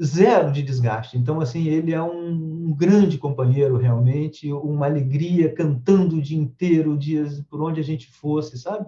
[0.01, 1.17] zero de desgaste.
[1.17, 6.97] Então, assim, ele é um, um grande companheiro, realmente, uma alegria, cantando o dia inteiro,
[6.97, 8.87] dias por onde a gente fosse, sabe?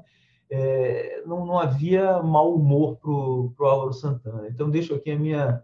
[0.50, 4.48] é, não, não, havia mau humor para o Álvaro Santana.
[4.48, 5.62] Então, deixo aqui a minha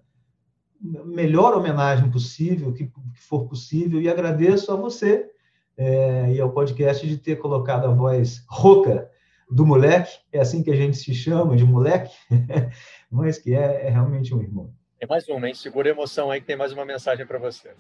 [0.81, 5.29] melhor homenagem possível, que, que for possível, e agradeço a você
[5.77, 9.11] é, e ao podcast de ter colocado a voz rouca
[9.51, 12.15] do moleque, é assim que a gente se chama, de moleque,
[13.11, 14.73] mas que é, é realmente um irmão.
[14.99, 15.55] Tem mais uma, hein?
[15.55, 17.71] Segura a emoção aí que tem mais uma mensagem para você.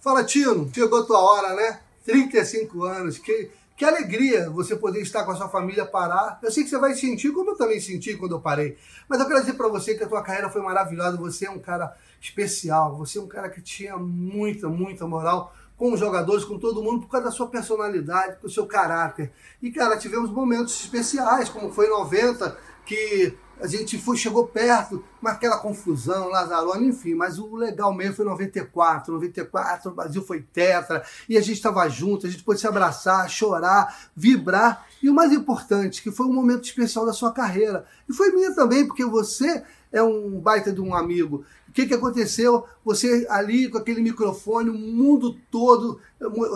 [0.00, 1.80] Fala, Tino, chegou a tua hora, né?
[2.04, 6.38] 35 anos, que que alegria você poder estar com a sua família, parar.
[6.42, 8.78] Eu sei que você vai sentir, como eu também senti quando eu parei.
[9.08, 11.16] Mas eu quero dizer para você que a tua carreira foi maravilhosa.
[11.16, 12.96] Você é um cara especial.
[12.96, 17.00] Você é um cara que tinha muita, muita moral com os jogadores, com todo mundo,
[17.00, 19.32] por causa da sua personalidade, do seu caráter.
[19.60, 22.56] E, cara, tivemos momentos especiais, como foi em 90,
[22.86, 28.16] que a gente foi, chegou perto, mas aquela confusão, Lazarone, enfim, mas o legal mesmo
[28.16, 32.60] foi 94, 94, o Brasil foi tetra, e a gente estava junto, a gente pôde
[32.60, 37.32] se abraçar, chorar, vibrar, e o mais importante, que foi um momento especial da sua
[37.32, 41.44] carreira, e foi minha também, porque você é um baita de um amigo.
[41.74, 42.64] O que, que aconteceu?
[42.84, 45.98] Você ali com aquele microfone, o mundo todo,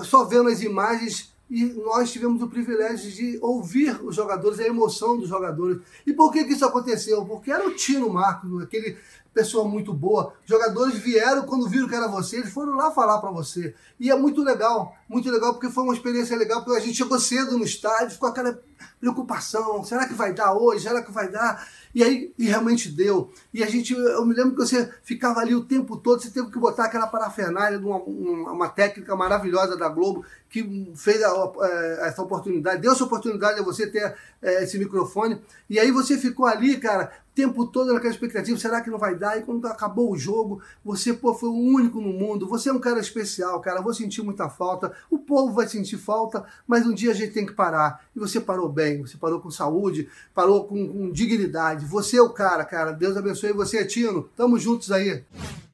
[0.04, 5.18] só vendo as imagens e nós tivemos o privilégio de ouvir os jogadores, a emoção
[5.18, 5.80] dos jogadores.
[6.06, 7.24] E por que, que isso aconteceu?
[7.26, 8.96] Porque era o Tino Marcos, aquele
[9.34, 10.34] pessoa muito boa.
[10.44, 13.74] Jogadores vieram, quando viram que era você, eles foram lá falar para você.
[13.98, 17.18] E é muito legal, muito legal, porque foi uma experiência legal, porque a gente chegou
[17.18, 18.56] cedo no estádio, ficou aquela
[19.00, 20.84] preocupação, será que vai dar hoje?
[20.84, 21.66] Será que vai dar?
[21.94, 23.30] E aí e realmente deu.
[23.52, 26.50] E a gente, eu me lembro que você ficava ali o tempo todo, você teve
[26.50, 31.52] que botar aquela parafernália de uma, uma técnica maravilhosa da Globo, que fez a, a,
[31.62, 35.40] é, essa oportunidade, deu essa oportunidade a você ter é, esse microfone.
[35.68, 39.38] E aí você ficou ali, cara, tempo todo naquela expectativa, será que não vai dar?
[39.38, 42.48] E quando acabou o jogo, você pô, foi o único no mundo.
[42.48, 43.80] Você é um cara especial, cara.
[43.80, 44.92] Vou sentir muita falta.
[45.08, 48.04] O povo vai sentir falta, mas um dia a gente tem que parar.
[48.16, 51.86] E você parou bem, você parou com saúde, parou com, com dignidade.
[51.86, 52.90] Você é o cara, cara.
[52.90, 54.28] Deus abençoe você, Tino.
[54.36, 55.22] Tamo juntos aí.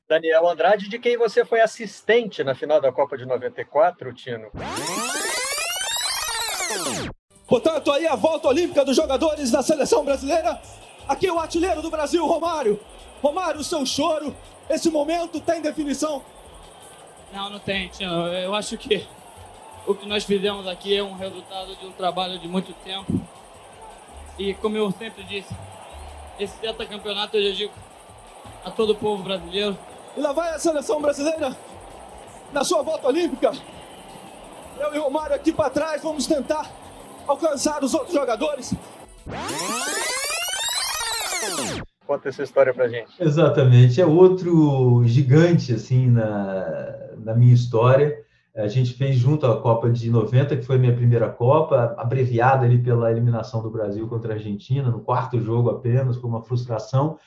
[0.06, 4.50] Daniel Andrade, de quem você foi assistente na final da Copa de 94, Tino.
[7.48, 10.60] Portanto, aí a volta olímpica dos jogadores da seleção brasileira.
[11.08, 12.80] Aqui é o artilheiro do Brasil, Romário.
[13.22, 14.34] Romário, o seu choro,
[14.68, 16.22] esse momento tem definição?
[17.32, 18.28] Não, não tem, Tino.
[18.28, 19.06] Eu acho que
[19.86, 23.20] o que nós fizemos aqui é um resultado de um trabalho de muito tempo.
[24.38, 25.54] E como eu sempre disse,
[26.38, 26.56] esse
[26.88, 27.72] campeonato eu digo
[28.64, 29.76] a todo o povo brasileiro.
[30.16, 31.56] E lá vai a seleção brasileira
[32.52, 33.52] na sua volta olímpica.
[34.78, 36.70] Eu e o Romário aqui para trás vamos tentar
[37.26, 38.74] alcançar os outros jogadores.
[42.06, 43.10] Conta essa história pra gente.
[43.20, 48.22] Exatamente, é outro gigante assim na, na minha história.
[48.56, 52.64] A gente fez junto a Copa de 90, que foi a minha primeira Copa, abreviada
[52.64, 57.18] ali pela eliminação do Brasil contra a Argentina, no quarto jogo apenas, foi uma frustração.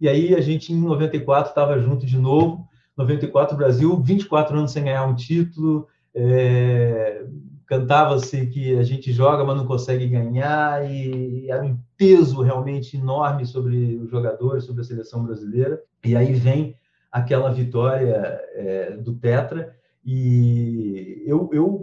[0.00, 2.66] E aí a gente, em 94, estava junto de novo.
[2.96, 5.86] 94, Brasil, 24 anos sem ganhar um título.
[6.12, 7.24] É...
[7.72, 13.46] Cantava-se que a gente joga, mas não consegue ganhar, e era um peso realmente enorme
[13.46, 15.82] sobre os jogadores, sobre a seleção brasileira.
[16.04, 16.76] E aí vem
[17.10, 21.82] aquela vitória é, do Tetra e eu, eu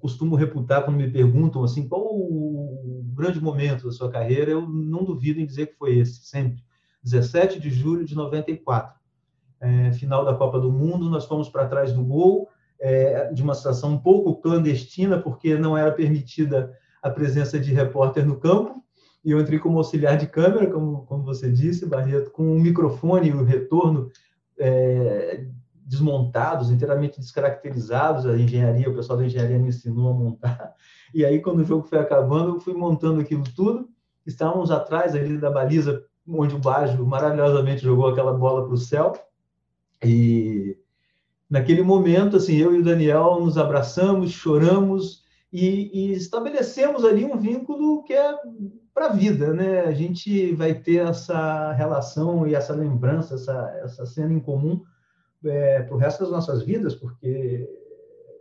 [0.00, 5.04] costumo reputar, quando me perguntam assim, qual o grande momento da sua carreira, eu não
[5.04, 6.60] duvido em dizer que foi esse, sempre.
[7.04, 8.98] 17 de julho de 94.
[9.60, 12.48] É, final da Copa do Mundo, nós fomos para trás do gol,
[12.80, 16.72] é, de uma situação um pouco clandestina, porque não era permitida
[17.02, 18.82] a presença de repórter no campo,
[19.24, 23.28] e eu entrei como auxiliar de câmera, como, como você disse, Barreto, com um microfone
[23.28, 24.10] e o retorno
[24.58, 25.44] é,
[25.84, 28.24] desmontados, inteiramente descaracterizados.
[28.24, 30.74] A engenharia, o pessoal da engenharia me ensinou a montar.
[31.12, 33.88] E aí, quando o jogo foi acabando, eu fui montando aquilo tudo.
[34.24, 39.12] Estávamos atrás ali da baliza, onde o Bajo maravilhosamente jogou aquela bola para o céu.
[40.04, 40.78] E
[41.50, 47.36] naquele momento, assim, eu e o Daniel nos abraçamos, choramos e, e estabelecemos ali um
[47.36, 48.34] vínculo que é
[48.94, 49.80] para a vida, né?
[49.80, 54.80] A gente vai ter essa relação e essa lembrança, essa, essa cena em comum
[55.44, 57.68] é, para o resto das nossas vidas, porque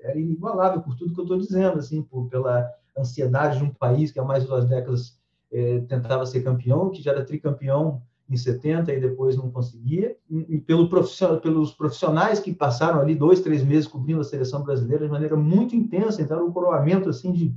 [0.03, 4.11] era inigualável por tudo que eu estou dizendo, assim, por, pela ansiedade de um país
[4.11, 5.17] que há mais de duas décadas
[5.51, 10.59] é, tentava ser campeão, que já era tricampeão em 70 e depois não conseguia, e,
[10.59, 15.11] pelo profissional, pelos profissionais que passaram ali dois, três meses cobrindo a seleção brasileira de
[15.11, 17.55] maneira muito intensa, então era um coroamento assim de,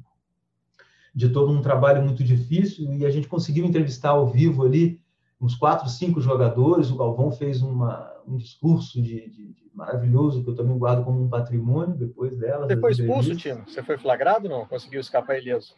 [1.14, 5.00] de todo um trabalho muito difícil, e a gente conseguiu entrevistar ao vivo ali
[5.38, 10.50] uns quatro, cinco jogadores, o Galvão fez uma, um discurso de, de, de, maravilhoso que
[10.50, 12.66] eu também guardo como um patrimônio depois dela.
[12.66, 13.64] Você foi expulso, Tino?
[13.66, 14.64] Você foi flagrado não?
[14.66, 15.74] Conseguiu escapar ileso?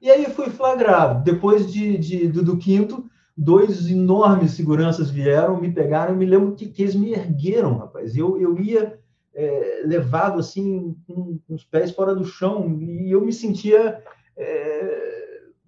[0.00, 1.24] E aí fui flagrado.
[1.24, 3.08] Depois de, de do, do, quinto,
[3.38, 6.16] dois enormes seguranças vieram, me pegaram.
[6.16, 8.16] Me lembro que, que eles me ergueram, rapaz.
[8.16, 8.98] Eu, eu ia
[9.34, 14.02] é, levado assim, com, com, os pés fora do chão, e eu me sentia.
[14.36, 15.18] É,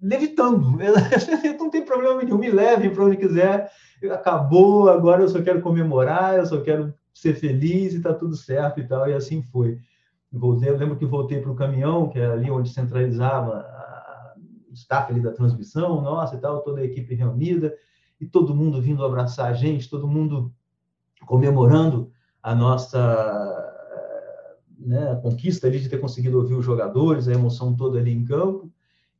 [0.01, 0.77] levitando.
[1.59, 3.71] não tem problema nenhum, me leve para onde quiser
[4.09, 8.79] acabou, agora eu só quero comemorar, eu só quero ser feliz e está tudo certo
[8.79, 9.77] e tal, e assim foi.
[10.31, 13.59] Voltei, eu lembro que voltei para o caminhão, que era ali onde centralizava
[14.73, 17.75] staff ali da transmissão, nossa e tal, toda a equipe reunida,
[18.19, 20.53] e todo mundo vindo abraçar a gente, todo mundo
[21.25, 22.11] comemorando
[22.41, 23.71] a nossa
[24.77, 28.25] né, a conquista ali de ter conseguido ouvir os jogadores, a emoção toda ali em
[28.25, 28.71] campo,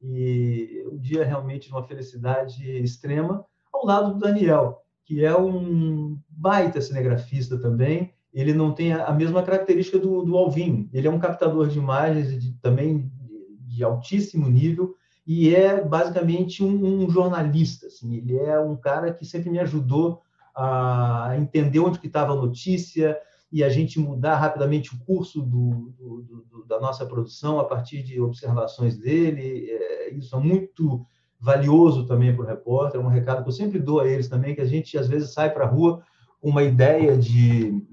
[0.01, 6.17] e um dia realmente de uma felicidade extrema, ao lado do Daniel, que é um
[6.29, 8.13] baita cinegrafista também.
[8.33, 10.89] Ele não tem a, mesma característica do, do Alvin.
[10.93, 13.11] Ele é um captador de imagens de, também
[13.59, 14.95] de, altíssimo nível
[15.25, 17.87] e é basicamente um, um, jornalista.
[17.87, 18.15] Assim.
[18.15, 20.21] Ele é um cara que sempre me ajudou
[20.55, 23.17] a entender onde que estava a notícia
[23.51, 28.01] e a gente mudar rapidamente o curso do, do, do, da nossa produção a partir
[28.01, 29.69] de observações dele.
[29.69, 31.05] É, isso é muito
[31.39, 34.53] valioso também para o repórter, é um recado que eu sempre dou a eles também,
[34.53, 36.03] que a gente às vezes sai para a rua
[36.39, 37.83] com uma ideia de,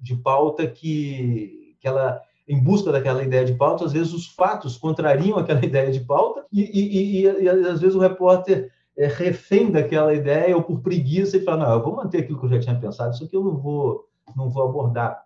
[0.00, 4.76] de pauta que, que ela, em busca daquela ideia de pauta, às vezes os fatos
[4.76, 9.70] contrariam aquela ideia de pauta e, e, e, e às vezes o repórter é refém
[9.70, 12.58] daquela ideia ou por preguiça e fala, não, eu vou manter aquilo que eu já
[12.58, 15.22] tinha pensado, isso aqui eu não vou, não vou abordar.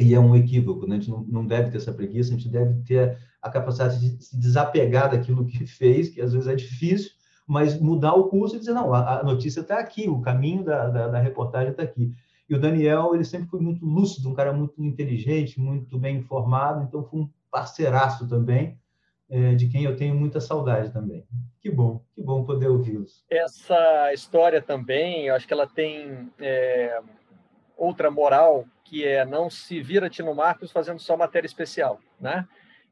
[0.00, 0.96] E é um equívoco, né?
[0.96, 4.24] a gente não, não deve ter essa preguiça, a gente deve ter a capacidade de
[4.24, 7.10] se desapegar daquilo que fez, que às vezes é difícil,
[7.46, 10.88] mas mudar o curso e dizer, não, a, a notícia está aqui, o caminho da,
[10.88, 12.12] da, da reportagem está aqui.
[12.48, 16.82] E o Daniel, ele sempre foi muito lúcido, um cara muito inteligente, muito bem informado,
[16.82, 18.78] então foi um parceiraço também,
[19.28, 21.26] é, de quem eu tenho muita saudade também.
[21.60, 23.24] Que bom, que bom poder ouvi-los.
[23.30, 27.00] Essa história também, eu acho que ela tem é,
[27.76, 32.48] outra moral, que é não se vira Tino Marcos fazendo só matéria especial, né?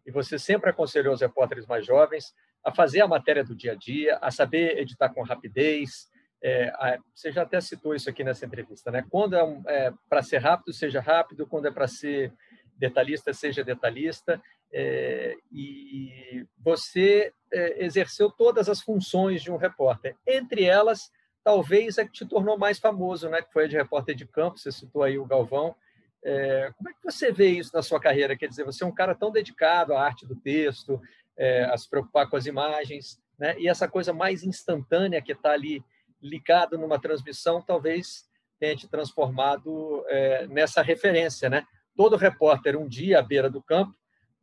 [0.06, 2.32] e você sempre aconselhou os repórteres mais jovens
[2.64, 6.08] a fazer a matéria do dia a dia, a saber editar com rapidez.
[6.42, 9.04] É, você já até citou isso aqui nessa entrevista, né?
[9.10, 11.46] Quando é, é para ser rápido, seja rápido.
[11.46, 12.32] Quando é para ser
[12.76, 14.40] detalhista, seja detalhista.
[14.72, 20.16] É, e você é, exerceu todas as funções de um repórter.
[20.26, 21.10] Entre elas,
[21.42, 23.42] talvez a que te tornou mais famoso, né?
[23.42, 24.58] Que foi a de repórter de campo.
[24.58, 25.74] Você citou aí o Galvão.
[26.22, 28.36] É, como é que você vê isso na sua carreira?
[28.36, 31.00] Quer dizer, você é um cara tão dedicado à arte do texto,
[31.36, 33.54] é, a se preocupar com as imagens, né?
[33.58, 35.84] e essa coisa mais instantânea que está ali
[36.22, 38.24] ligada numa transmissão, talvez
[38.58, 41.64] tenha te transformado é, nessa referência, né?
[41.96, 43.94] todo repórter um dia à beira do campo,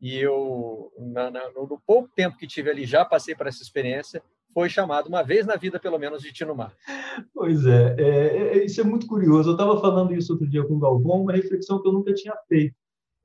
[0.02, 4.22] e eu, na, na, no pouco tempo que tive ali, já passei por essa experiência,
[4.54, 6.76] foi chamado uma vez na vida, pelo menos, de Tino Mar.
[7.34, 9.50] Pois é, é, é isso é muito curioso.
[9.50, 12.36] Eu estava falando isso outro dia com o Galvão, uma reflexão que eu nunca tinha
[12.48, 12.76] feito.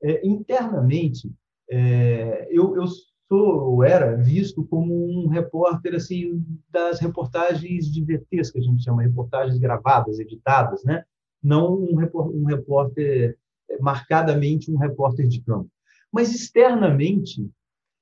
[0.01, 1.29] É, internamente,
[1.69, 2.85] é, eu, eu
[3.29, 8.83] sou, ou era visto como um repórter assim das reportagens de VTs, que a gente
[8.83, 11.05] chama, reportagens gravadas, editadas, né?
[11.41, 13.37] não um repórter, um repórter
[13.69, 15.69] é, marcadamente um repórter de campo.
[16.11, 17.49] Mas externamente,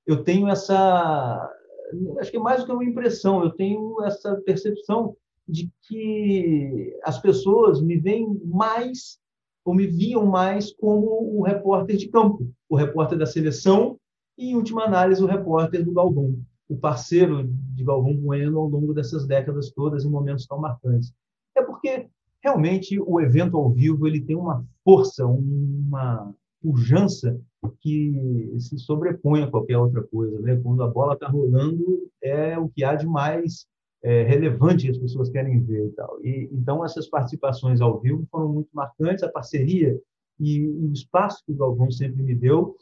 [0.06, 1.54] eu tenho essa
[2.20, 5.16] acho que é mais do que uma impressão, eu tenho essa percepção
[5.48, 9.20] de que as pessoas me veem mais,
[9.64, 13.98] ou me viam mais como o repórter de campo, o repórter da seleção
[14.38, 18.94] e, em última análise, o repórter do Galvão, o parceiro de Galvão Bueno ao longo
[18.94, 21.14] dessas décadas todas, em momentos tão marcantes.
[21.56, 22.08] É porque,
[22.44, 27.40] realmente, o evento ao vivo ele tem uma força, uma pujança
[27.80, 30.40] que se sobrepõe a qualquer outra coisa.
[30.40, 30.56] Né?
[30.58, 33.66] Quando a bola está rolando, é o que há de mais
[34.04, 35.88] é, relevante que as pessoas querem ver.
[35.88, 36.20] E tal.
[36.24, 40.00] E, então, essas participações ao vivo foram muito marcantes, a parceria
[40.40, 42.76] e, e o espaço que o Galvão sempre me deu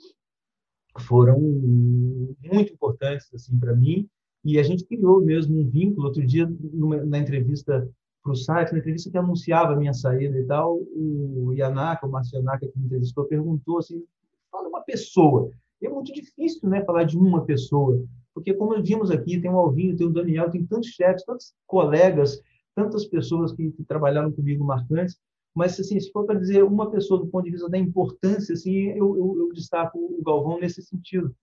[1.01, 4.07] foram muito importantes assim para mim
[4.43, 7.89] e a gente criou mesmo um vínculo outro dia numa, na entrevista
[8.21, 12.11] para o site, na entrevista que anunciava a minha saída e tal, o Yanaka, o
[12.11, 14.03] Marcio Yanaka, que me entrevistou, perguntou assim,
[14.51, 15.51] fala uma pessoa.
[15.81, 19.95] É muito difícil né, falar de uma pessoa, porque como vimos aqui, tem o Alvinho,
[19.95, 22.41] tem o Daniel, tem tantos chefes, tantos colegas,
[22.75, 25.19] tantas pessoas que, que trabalharam comigo marcantes,
[25.55, 28.89] mas assim, se for para dizer uma pessoa do ponto de vista da importância, assim,
[28.89, 31.33] eu, eu, eu destaco o Galvão nesse sentido,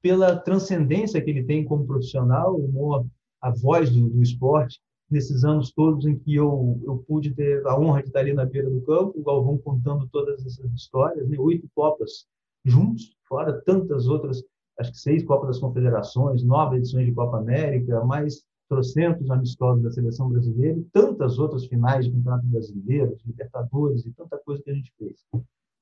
[0.00, 3.06] pela transcendência que ele tem como profissional, humor,
[3.40, 7.78] a voz do, do esporte, nesses anos todos em que eu, eu pude ter a
[7.78, 11.36] honra de estar ali na beira do campo, o Galvão contando todas essas histórias, né?
[11.38, 12.26] oito Copas
[12.64, 14.42] juntos, fora tantas outras,
[14.78, 19.90] acho que seis Copas das Confederações, nove edições de Copa América, mais trocentos amistosos da
[19.90, 24.70] seleção brasileira e tantas outras finais de Campeonato Brasileiro, de Libertadores e tanta coisa que
[24.70, 25.16] a gente fez.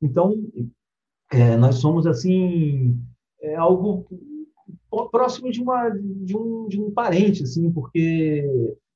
[0.01, 0.35] Então,
[1.31, 2.99] é, nós somos assim
[3.43, 4.07] é algo
[5.13, 8.45] próximo de uma de um, de um parente assim porque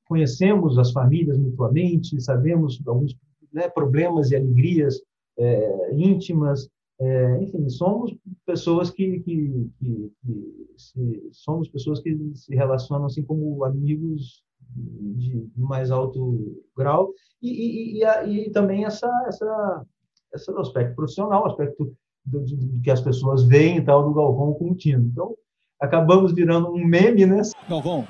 [0.07, 3.15] conhecemos as famílias mutuamente, sabemos alguns
[3.53, 5.01] né, problemas e alegrias
[5.39, 6.67] é, íntimas,
[7.05, 8.15] é, enfim, somos
[8.47, 14.45] pessoas que, que, que, que se, somos pessoas que se relacionam assim como amigos
[14.77, 19.85] de mais alto grau e, e, e, e também essa, essa,
[20.33, 21.93] esse aspecto profissional, aspecto
[22.25, 25.05] do, do, que as pessoas veem e tal do Galvão com o Tino.
[25.05, 25.35] Então,
[25.81, 27.43] acabamos virando um meme, né?
[27.69, 28.07] Galvão,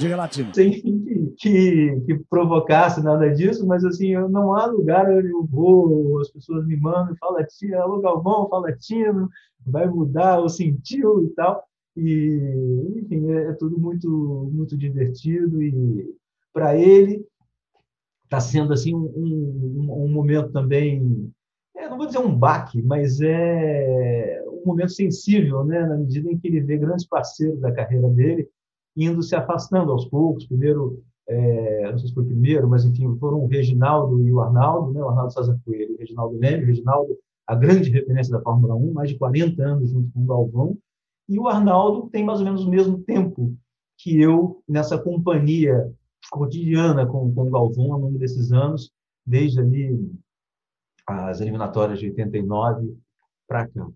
[0.00, 0.54] Diga latino.
[0.54, 6.18] Sem que, que, que, provocasse nada disso, mas assim, não há lugar onde eu vou,
[6.20, 9.28] as pessoas me mandam, fala tia, alô Galvão, fala tino,
[9.66, 11.62] vai mudar, ou sentiu e tal.
[11.94, 14.08] E, enfim, é, é tudo muito,
[14.50, 16.14] muito divertido e
[16.50, 17.22] para ele
[18.24, 21.30] está sendo assim um, um, um momento também,
[21.76, 26.38] é, não vou dizer um baque, mas é um momento sensível, né, na medida em
[26.38, 28.48] que ele vê grandes parceiros da carreira dele
[29.04, 30.46] indo se afastando aos poucos.
[30.46, 34.92] Primeiro, é, não sei se foi primeiro, mas enfim, foram o Reginaldo e o Arnaldo,
[34.92, 35.00] né?
[35.00, 38.92] o Arnaldo César Coelho, o Reginaldo Leme, o Reginaldo, a grande referência da Fórmula 1,
[38.92, 40.78] mais de 40 anos junto com o Galvão,
[41.28, 43.56] e o Arnaldo tem mais ou menos o mesmo tempo
[43.96, 45.92] que eu nessa companhia
[46.30, 48.90] cotidiana com, com o Galvão ao longo desses anos,
[49.24, 50.10] desde ali
[51.06, 52.96] as eliminatórias de 89
[53.46, 53.88] para cá.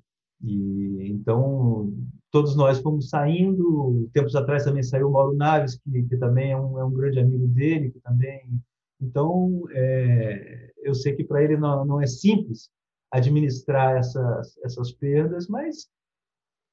[0.42, 1.92] E então
[2.35, 4.11] todos nós fomos saindo.
[4.12, 7.20] Tempos atrás também saiu o Mauro Naves, que, que também é um, é um grande
[7.20, 8.61] amigo dele, que também.
[9.01, 12.70] Então, é, eu sei que para ele não, não é simples
[13.12, 15.87] administrar essas, essas perdas, mas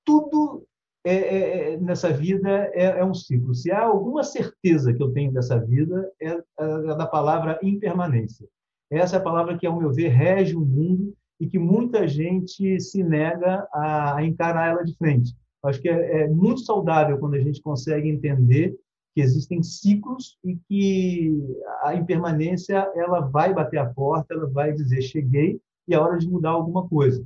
[0.03, 0.65] tudo
[1.05, 3.53] é, é, é nessa vida é, é, um ciclo.
[3.53, 8.47] Se há alguma certeza que eu tenho dessa vida, é, a da palavra impermanência.
[8.89, 12.79] Essa é a palavra que, ao meu ver, rege o mundo e que muita gente
[12.79, 15.39] se nega a encarar ela de frente.
[15.63, 18.75] Acho que é, é muito saudável quando a gente consegue entender
[19.13, 21.37] que existem ciclos e que
[21.83, 26.29] a impermanência ela vai bater a porta, ela vai dizer cheguei e é hora de
[26.29, 27.23] mudar alguma coisa.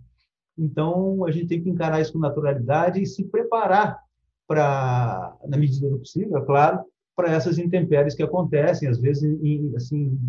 [0.58, 4.00] Então a gente tem que encarar isso com naturalidade e se preparar
[4.48, 6.84] para, na medida do possível, é claro,
[7.16, 9.38] para essas intempéries que acontecem, às vezes
[9.76, 10.20] assim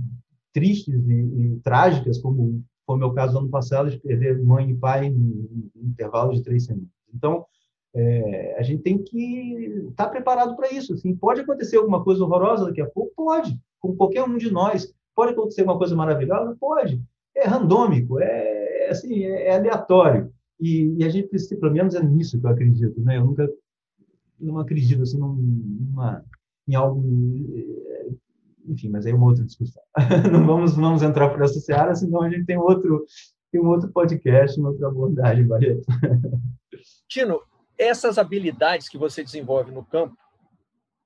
[0.52, 4.74] tristes e, e trágicas, como foi o meu caso ano passado de perder mãe e
[4.74, 6.88] pai em, em intervalo de três semanas.
[7.12, 7.44] Então
[7.98, 10.92] é, a gente tem que estar tá preparado para isso.
[10.92, 13.12] Assim, pode acontecer alguma coisa horrorosa daqui a pouco?
[13.16, 14.92] Pode, com qualquer um de nós.
[15.14, 16.54] Pode acontecer alguma coisa maravilhosa?
[16.60, 17.02] Pode.
[17.34, 20.30] é randômico, é, é assim, é, é aleatório.
[20.60, 23.16] E, e, a gente precisa, pelo menos é nisso que eu acredito, né?
[23.16, 23.48] Eu nunca
[24.38, 26.22] não acredito assim numa,
[26.68, 27.02] em algo
[27.54, 28.08] eh,
[28.66, 29.82] enfim, mas aí é uma outra discussão.
[30.30, 33.06] não vamos vamos entrar por essa seara, senão a gente tem outro
[33.50, 35.86] tem um outro podcast, uma outra abordagem, Barreto.
[37.08, 37.40] Tino,
[37.78, 40.16] essas habilidades que você desenvolve no campo,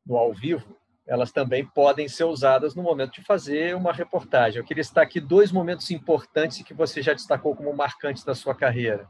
[0.06, 4.58] no ao vivo, elas também podem ser usadas no momento de fazer uma reportagem.
[4.58, 8.54] Eu queria estar aqui dois momentos importantes que você já destacou como marcantes da sua
[8.54, 9.08] carreira.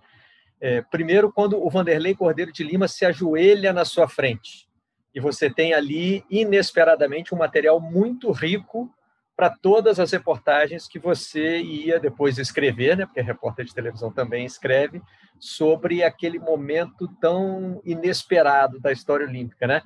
[0.61, 4.69] É, primeiro, quando o Vanderlei Cordeiro de Lima se ajoelha na sua frente
[5.15, 8.91] e você tem ali, inesperadamente, um material muito rico
[9.37, 14.45] para todas as reportagens que você ia depois escrever, né, porque repórter de televisão também
[14.45, 15.03] escreve,
[15.41, 19.67] sobre aquele momento tão inesperado da história olímpica.
[19.67, 19.83] Né?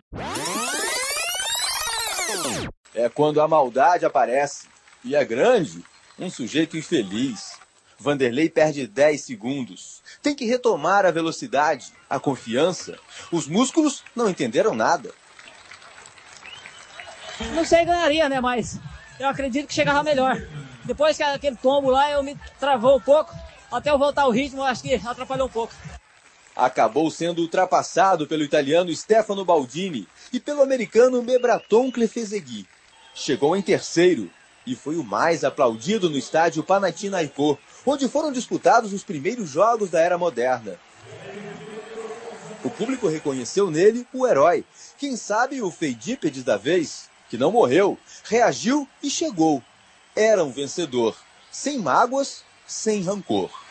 [2.94, 4.66] É quando a maldade aparece
[5.04, 5.84] e é grande,
[6.18, 7.58] um sujeito infeliz
[7.98, 10.02] Vanderlei perde 10 segundos.
[10.22, 12.98] Tem que retomar a velocidade, a confiança.
[13.32, 15.10] Os músculos não entenderam nada.
[17.54, 18.40] Não sei ganharia, né?
[18.40, 18.78] Mas
[19.18, 20.36] eu acredito que chegava melhor.
[20.84, 23.34] Depois que aquele tombo lá, eu me travou um pouco.
[23.74, 25.74] Até eu voltar ao ritmo, acho que atrapalhou um pouco.
[26.54, 32.68] Acabou sendo ultrapassado pelo italiano Stefano Baldini e pelo americano Mebraton Clefesegui.
[33.16, 34.30] Chegou em terceiro
[34.64, 40.00] e foi o mais aplaudido no estádio Panathinaikos, onde foram disputados os primeiros jogos da
[40.00, 40.78] era moderna.
[42.62, 44.64] O público reconheceu nele o herói,
[44.96, 49.60] quem sabe o feidípedes da vez, que não morreu, reagiu e chegou.
[50.14, 51.16] Era um vencedor,
[51.50, 53.63] sem mágoas, sem rancor.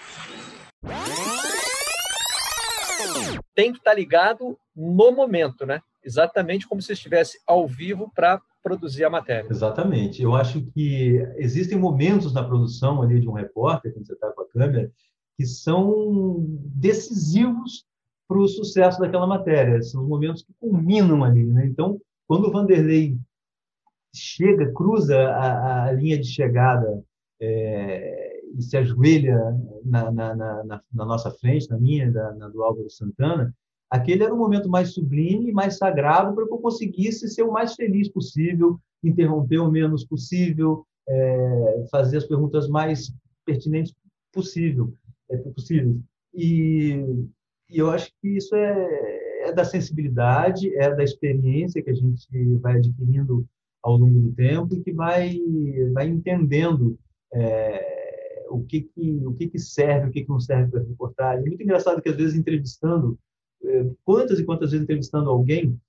[3.55, 5.81] Tem que estar tá ligado no momento, né?
[6.03, 9.47] Exatamente como se estivesse ao vivo para produzir a matéria.
[9.49, 10.21] Exatamente.
[10.21, 14.41] Eu acho que existem momentos na produção ali de um repórter, quando você está com
[14.41, 14.91] a câmera,
[15.37, 17.85] que são decisivos
[18.27, 19.81] para o sucesso daquela matéria.
[19.81, 21.43] São os momentos que culminam ali.
[21.43, 21.65] Né?
[21.65, 23.17] Então, quando o Vanderlei
[24.15, 27.03] chega, cruza a, a linha de chegada
[27.41, 28.12] é,
[28.57, 29.37] e se ajoelha
[29.83, 33.53] na, na, na, na, nossa frente, na minha, da, na do Álvaro Santana,
[33.89, 37.75] aquele era o momento mais sublime, mais sagrado, para que eu conseguisse ser o mais
[37.75, 43.13] feliz possível, interromper o menos possível, é, fazer as perguntas mais
[43.45, 43.93] pertinentes
[44.31, 44.93] possível,
[45.29, 45.99] é, possível.
[46.33, 47.03] E,
[47.69, 52.55] e, eu acho que isso é, é da sensibilidade, é da experiência que a gente
[52.57, 53.45] vai adquirindo
[53.83, 55.37] ao longo do tempo e que vai,
[55.93, 56.97] vai entendendo
[57.33, 57.92] é,
[58.53, 61.45] o, que, que, o que, que serve, o que, que não serve para reportagem.
[61.45, 63.17] É muito engraçado que, às vezes, entrevistando
[63.63, 65.79] é, quantas e quantas vezes entrevistando alguém,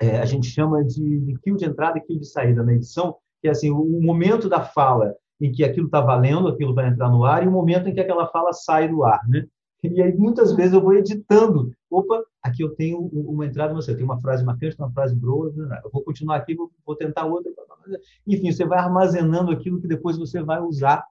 [0.00, 3.16] é, a gente chama de, de kill de entrada e kill de saída na edição,
[3.40, 7.10] que é assim, o momento da fala em que aquilo está valendo, aquilo vai entrar
[7.10, 9.46] no ar, e o momento em que aquela fala sai do ar, né?
[9.82, 11.70] E aí, muitas vezes, eu vou editando.
[11.90, 15.52] Opa, aqui eu tenho uma entrada, você tem uma frase marcante, uma frase boa,
[15.84, 17.52] eu vou continuar aqui, vou, vou tentar outra.
[18.26, 21.04] Enfim, você vai armazenando aquilo que depois você vai usar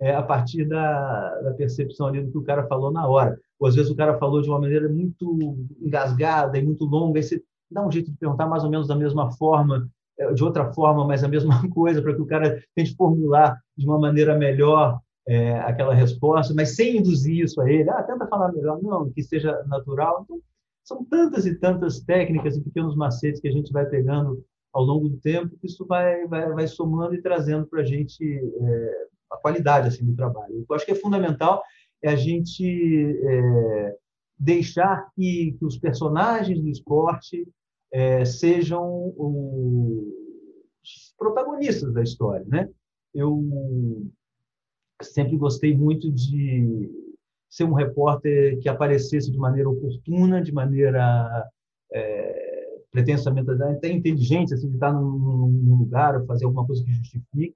[0.00, 3.38] é, a partir da, da, percepção ali do que o cara falou na hora.
[3.58, 7.22] Ou às vezes o cara falou de uma maneira muito engasgada e muito longa, aí
[7.22, 9.88] você dá um jeito de perguntar mais ou menos da mesma forma,
[10.18, 13.86] é, de outra forma, mas a mesma coisa, para que o cara tente formular de
[13.86, 17.90] uma maneira melhor é, aquela resposta, mas sem induzir isso a ele.
[17.90, 20.22] Ah, tenta falar melhor, não, que seja natural.
[20.24, 20.40] Então,
[20.84, 25.08] são tantas e tantas técnicas e pequenos macetes que a gente vai pegando ao longo
[25.08, 29.06] do tempo que isso vai, vai, vai somando e trazendo para a gente é,
[29.36, 30.64] a qualidade assim do trabalho.
[30.68, 31.62] Eu acho que é fundamental
[32.02, 33.96] é a gente é,
[34.38, 37.48] deixar que, que, os personagens do esporte
[37.92, 42.68] é, sejam os protagonistas da história, né?
[43.14, 43.42] Eu
[45.02, 46.90] sempre gostei muito de
[47.48, 51.48] ser um repórter que aparecesse de maneira oportuna, de maneira
[51.92, 52.56] é,
[52.90, 57.54] pretensamente até inteligente, assim, de estar num, num lugar ou fazer alguma coisa que justifique,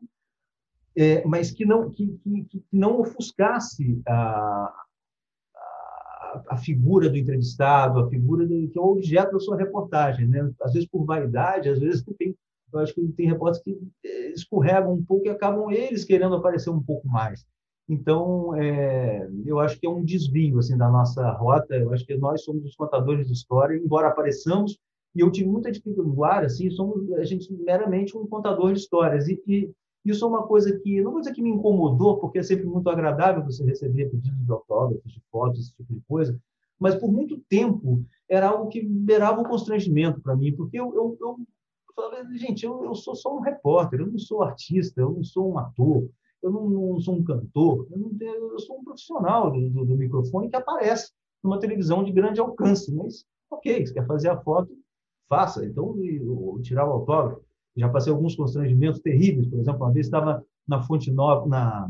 [0.96, 4.74] é, mas que não que, que, que não ofuscasse a,
[5.54, 10.26] a, a, figura do entrevistado, a figura do, que é o objeto da sua reportagem,
[10.26, 10.50] né?
[10.62, 12.36] Às vezes por vaidade, às vezes tem
[12.72, 16.70] eu acho que tem repórteres que é, escorregam um pouco e acabam eles querendo aparecer
[16.70, 17.44] um pouco mais.
[17.88, 21.74] Então, é, eu acho que é um desvio assim da nossa rota.
[21.74, 24.78] Eu acho que nós somos os contadores de história, embora apareçamos.
[25.12, 29.26] E eu tive muita dificuldade, assim, somos a gente meramente um contador de histórias.
[29.26, 29.70] E, e
[30.04, 32.88] isso é uma coisa que, não vou dizer que me incomodou, porque é sempre muito
[32.88, 36.38] agradável você receber pedidos de autógrafos, de fotos, esse tipo de coisa,
[36.78, 41.16] mas por muito tempo era algo que beirava um constrangimento para mim, porque eu, eu,
[41.20, 41.36] eu
[41.94, 45.52] falava, gente, eu, eu sou só um repórter, eu não sou artista, eu não sou
[45.52, 46.08] um ator,
[46.42, 49.96] eu não, não sou um cantor, eu, não eu sou um profissional do, do, do,
[49.96, 52.94] microfone que aparece numa televisão de grande alcance.
[52.94, 54.70] Mas, ok, se quer fazer a foto,
[55.28, 55.64] faça.
[55.64, 55.94] Então,
[56.62, 57.42] tirar o autógrafo.
[57.76, 59.48] Já passei alguns constrangimentos terríveis.
[59.48, 61.88] Por exemplo, uma vez estava na Fonte Nova, na,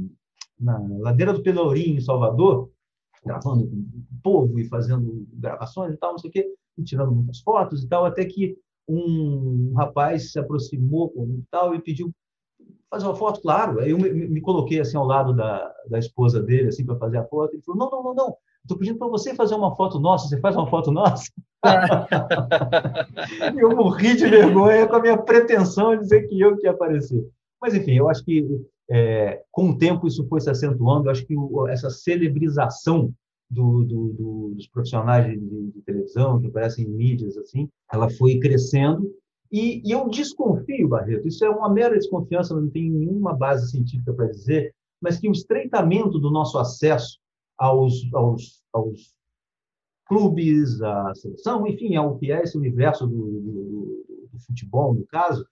[0.59, 2.71] na ladeira do Pelourinho, em Salvador,
[3.25, 7.13] gravando com o povo e fazendo gravações e tal, não sei o quê, e tirando
[7.13, 8.57] muitas fotos e tal, até que
[8.89, 12.13] um rapaz se aproximou e tal e pediu
[12.91, 13.79] fazer uma foto, claro.
[13.81, 17.19] Aí eu me, me coloquei assim ao lado da, da esposa dele, assim, para fazer
[17.19, 17.55] a foto.
[17.55, 18.37] Ele falou: não, não, não, não.
[18.63, 20.29] Estou pedindo para você fazer uma foto nossa.
[20.29, 21.31] Você faz uma foto nossa?
[23.59, 27.27] eu morri de vergonha com a minha pretensão de dizer que eu que ia aparecer.
[27.61, 28.47] Mas, enfim, eu acho que
[28.91, 31.07] é, com o tempo isso foi se acentuando.
[31.07, 33.13] Eu acho que o, essa celebrização
[33.51, 38.39] do, do, do, dos profissionais de, de, televisão que aparecem em mídias assim, ela foi
[38.39, 39.13] crescendo
[39.51, 44.13] e, e, eu desconfio, Barreto, isso é uma mera desconfiança, não tem nenhuma base científica
[44.13, 47.19] para dizer, mas que o estreitamento do nosso acesso
[47.59, 49.13] aos, aos, aos
[50.11, 55.47] clubes, à seleção, enfim, ao que é esse universo do, do, do futebol, no caso,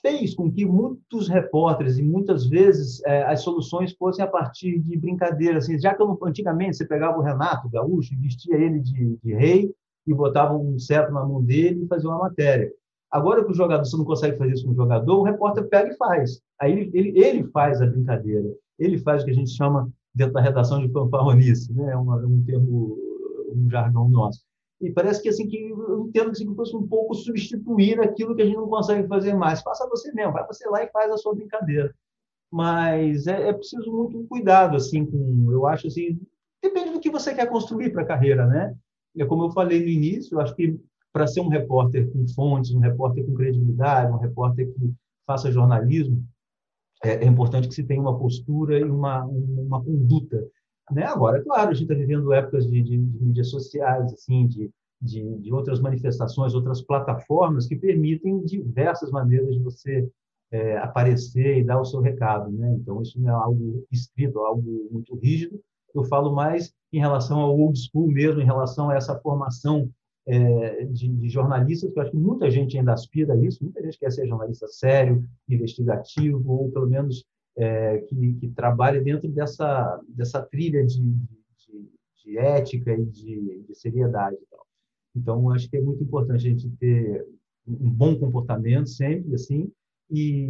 [0.00, 4.96] fez com que muitos repórteres e muitas vezes é, as soluções fossem a partir de
[4.96, 5.64] brincadeiras.
[5.64, 9.70] Assim, já que eu, antigamente você pegava o Renato Gaúcho vestia ele de, de rei
[10.06, 12.72] e botava um cetro na mão dele e fazia uma matéria.
[13.10, 15.92] Agora que o jogador, você não consegue fazer isso com o jogador, o repórter pega
[15.92, 16.40] e faz.
[16.58, 18.48] Aí ele, ele, ele faz a brincadeira.
[18.78, 21.72] Ele faz o que a gente chama, dentro da redação, de fanfarronice.
[21.74, 21.92] Né?
[21.92, 22.96] É um, um termo,
[23.54, 24.44] um jargão nosso.
[24.80, 28.42] E parece que assim que eu entendo assim, que fosse um pouco substituir aquilo que
[28.42, 29.62] a gente não consegue fazer mais.
[29.62, 31.94] Faça você mesmo, vai você lá e faz a sua brincadeira.
[32.50, 36.20] Mas é, é preciso muito cuidado assim com, eu acho assim,
[36.62, 38.74] depende do que você quer construir para a carreira, né?
[39.16, 40.78] É como eu falei no início, eu acho que
[41.12, 44.92] para ser um repórter com fontes, um repórter com credibilidade, um repórter que
[45.26, 46.22] faça jornalismo,
[47.02, 50.46] é, é importante que se tenha uma postura e uma, uma conduta.
[50.90, 51.04] Né?
[51.04, 54.70] Agora, claro, a gente está vivendo épocas de, de, de, mídias sociais, assim, de,
[55.00, 60.08] de, de, outras manifestações, outras plataformas que permitem diversas maneiras de você
[60.50, 62.50] é, aparecer e dar o seu recado.
[62.50, 62.74] Né?
[62.74, 65.60] Então, isso não é algo escrito, é algo muito rígido.
[65.94, 69.90] Eu falo mais em relação ao old school mesmo, em relação a essa formação
[70.26, 73.82] é, de, de, jornalistas, que eu acho que muita gente ainda aspira a isso, muita
[73.82, 77.24] gente quer ser jornalista sério, investigativo, ou pelo menos
[77.56, 81.90] é, que, que, trabalhe dentro dessa, dessa trilha de, de,
[82.22, 84.36] de ética e de, de seriedade.
[85.14, 87.26] Então, acho que é muito importante a gente ter
[87.66, 89.72] um bom comportamento sempre, assim,
[90.10, 90.48] e,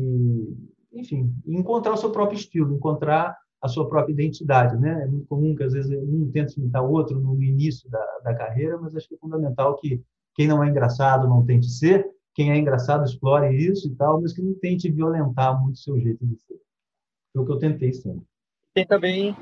[0.92, 5.04] enfim, encontrar o seu próprio estilo, encontrar a sua própria identidade, né?
[5.04, 8.34] É muito comum que às vezes um tenta imitar o outro no início da, da
[8.34, 10.02] carreira, mas acho que é fundamental que
[10.34, 14.32] quem não é engraçado não tente ser, quem é engraçado explore isso e tal, mas
[14.34, 16.65] que não tente violentar muito o seu jeito de ser.
[17.36, 18.22] Foi o que eu tentei sempre.
[18.72, 19.36] Tem também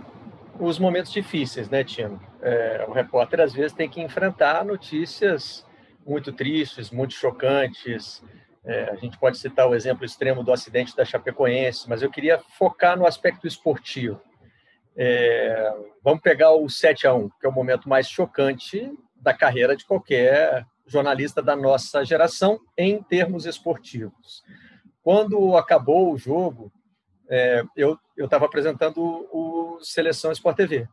[0.58, 2.20] os momentos difíceis, né, Tino?
[2.42, 5.64] É, o repórter às vezes tem que enfrentar notícias
[6.04, 8.20] muito tristes, muito chocantes,
[8.64, 12.40] é, a gente pode citar o exemplo extremo do acidente da Chapecoense, mas eu queria
[12.58, 14.20] focar no aspecto esportivo.
[14.96, 15.72] É,
[16.02, 19.84] vamos pegar o 7 a 1 que é o momento mais chocante da carreira de
[19.84, 24.42] qualquer jornalista da nossa geração em termos esportivos.
[25.02, 26.72] Quando acabou o jogo,
[27.28, 29.00] é, eu estava apresentando
[29.32, 30.88] o Seleção Sport TV.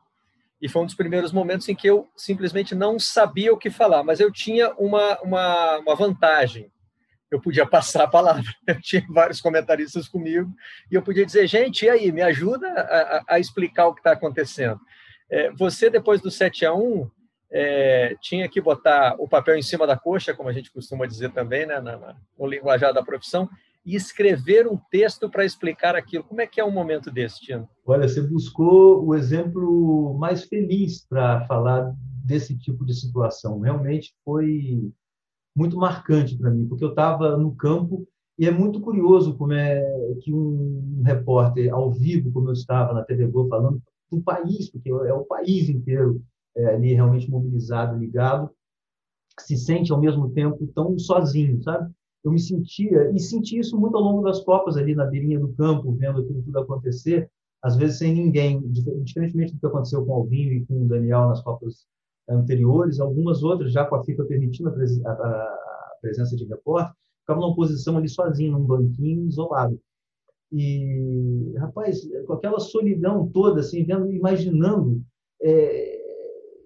[0.61, 4.03] E foi um dos primeiros momentos em que eu simplesmente não sabia o que falar,
[4.03, 6.71] mas eu tinha uma, uma, uma vantagem
[7.31, 8.43] eu podia passar a palavra.
[8.67, 10.53] Eu tinha vários comentaristas comigo
[10.91, 14.11] e eu podia dizer, gente, e aí, me ajuda a, a explicar o que está
[14.11, 14.79] acontecendo.
[15.29, 17.09] É, você, depois do 7 a 1
[17.49, 21.31] é, tinha que botar o papel em cima da coxa, como a gente costuma dizer
[21.31, 23.49] também, né, na, na, no linguajar da profissão,
[23.85, 26.23] e escrever um texto para explicar aquilo.
[26.23, 27.67] Como é que é um momento desse, Tino?
[27.85, 33.59] Olha, você buscou o exemplo mais feliz para falar desse tipo de situação.
[33.59, 34.91] Realmente foi
[35.55, 38.07] muito marcante para mim, porque eu estava no campo
[38.37, 39.81] e é muito curioso como é
[40.21, 44.89] que um repórter ao vivo, como eu estava na TV Globo falando, do país, porque
[44.89, 46.21] é o país inteiro
[46.55, 48.49] é, ali realmente mobilizado, ligado,
[49.39, 51.91] se sente ao mesmo tempo tão sozinho, sabe?
[52.23, 55.53] Eu me sentia, e senti isso muito ao longo das Copas ali na beirinha do
[55.53, 57.29] campo, vendo aquilo tudo acontecer,
[57.63, 61.29] às vezes sem ninguém, diferentemente do que aconteceu com o Alvinho e com o Daniel
[61.29, 61.85] nas Copas
[62.29, 66.93] anteriores, algumas outras, já com a FIFA permitindo a, pres a, a presença de repórter,
[67.21, 69.79] ficavam numa posição ali sozinho, num banquinho, isolado.
[70.51, 75.01] E, rapaz, com aquela solidão toda, assim, vendo, imaginando
[75.41, 75.90] é,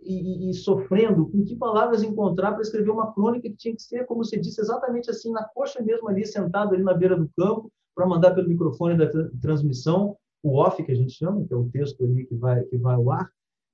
[0.05, 4.05] e, e, sofrendo com que palavras encontrar para escrever uma crônica que tinha que ser,
[4.05, 7.71] como você disse, exatamente assim, na coxa mesmo ali, sentado ali na beira do campo,
[7.95, 9.09] para mandar pelo microfone da
[9.41, 12.77] transmissão o off que a gente chama, que é o texto ali que vai, que
[12.77, 13.29] vai ao ar,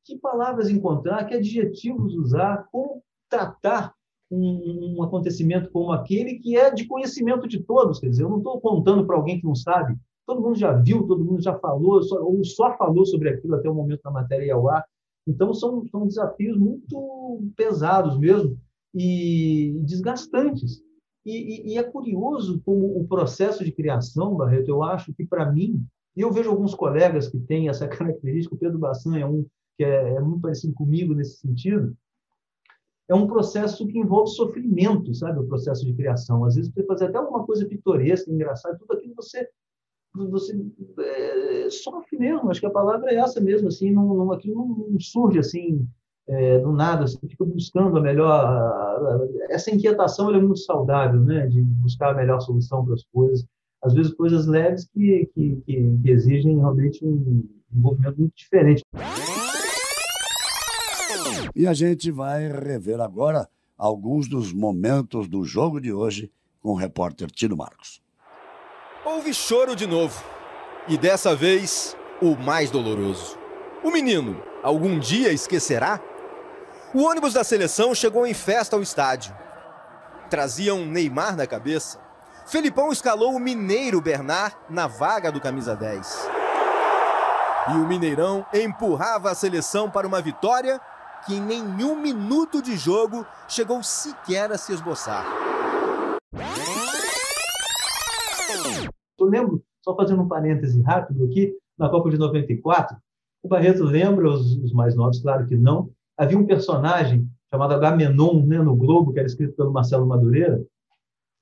[0.05, 3.93] que palavras encontrar, que adjetivos usar, como tratar
[4.31, 7.99] um, um acontecimento como aquele que é de conhecimento de todos.
[7.99, 11.05] Quer dizer, eu não estou contando para alguém que não sabe, todo mundo já viu,
[11.05, 14.45] todo mundo já falou, só, ou só falou sobre aquilo até o momento da matéria
[14.45, 14.85] ir ao ar.
[15.31, 18.57] Então, são, são desafios muito pesados mesmo
[18.93, 20.81] e desgastantes.
[21.25, 25.51] E, e, e, é curioso como o processo de criação, Barreto, eu acho que, para
[25.51, 29.45] mim, e eu vejo alguns colegas que têm essa característica, o Pedro Bassan é um
[29.77, 31.95] que é, é muito parecido comigo nesse sentido,
[33.07, 35.39] é um processo que envolve sofrimento, sabe?
[35.39, 36.45] O processo de criação.
[36.45, 39.49] Às vezes, você fazer até alguma coisa pitoresca, engraçada, tudo aquilo você
[40.13, 40.59] você
[40.99, 42.49] é, sofre mesmo.
[42.49, 43.67] Acho que a palavra é essa mesmo.
[43.67, 45.87] Assim, não, não aquilo não, surge assim
[46.27, 47.07] é, do nada.
[47.07, 49.27] Você fica buscando a melhor.
[49.49, 51.47] Essa inquietação é muito saudável, né?
[51.47, 53.45] De buscar a melhor solução para as coisas.
[53.83, 57.43] Às vezes coisas leves que, que, que, que exigem realmente um
[57.73, 58.83] envolvimento muito diferente.
[61.55, 63.47] E a gente vai rever agora
[63.77, 66.31] alguns dos momentos do jogo de hoje
[66.61, 68.01] com o repórter Tino Marcos.
[69.03, 70.23] Houve choro de novo.
[70.87, 73.35] E dessa vez, o mais doloroso.
[73.83, 75.99] O menino, algum dia esquecerá?
[76.93, 79.35] O ônibus da seleção chegou em festa ao estádio.
[80.29, 81.99] Traziam Neymar na cabeça.
[82.45, 86.29] Felipão escalou o mineiro Bernard na vaga do camisa 10.
[87.69, 90.79] E o Mineirão empurrava a seleção para uma vitória
[91.25, 95.25] que em nenhum minuto de jogo chegou sequer a se esboçar.
[99.19, 102.97] Eu lembro, só fazendo um parêntese rápido aqui, na Copa de 94,
[103.43, 108.45] o Barreto lembra, os, os mais novos, claro que não, havia um personagem chamado Agamenon
[108.45, 110.63] né, no Globo, que era escrito pelo Marcelo Madureira,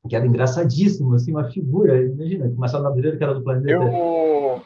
[0.08, 2.02] que era engraçadíssimo, assim, uma figura.
[2.02, 3.70] Imagina, o Marcelo Madureira, que era do Planeta.
[3.70, 4.62] Eu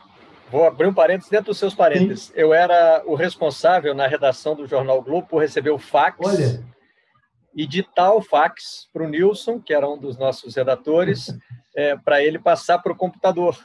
[0.51, 2.25] vou abrir um parênteses dentro dos seus parênteses.
[2.25, 2.33] Sim.
[2.35, 6.63] Eu era o responsável na redação do Jornal Globo por receber o fax Olha.
[7.55, 11.35] e ditar o fax para o Nilson, que era um dos nossos redatores,
[11.75, 13.57] é, para ele passar para o computador.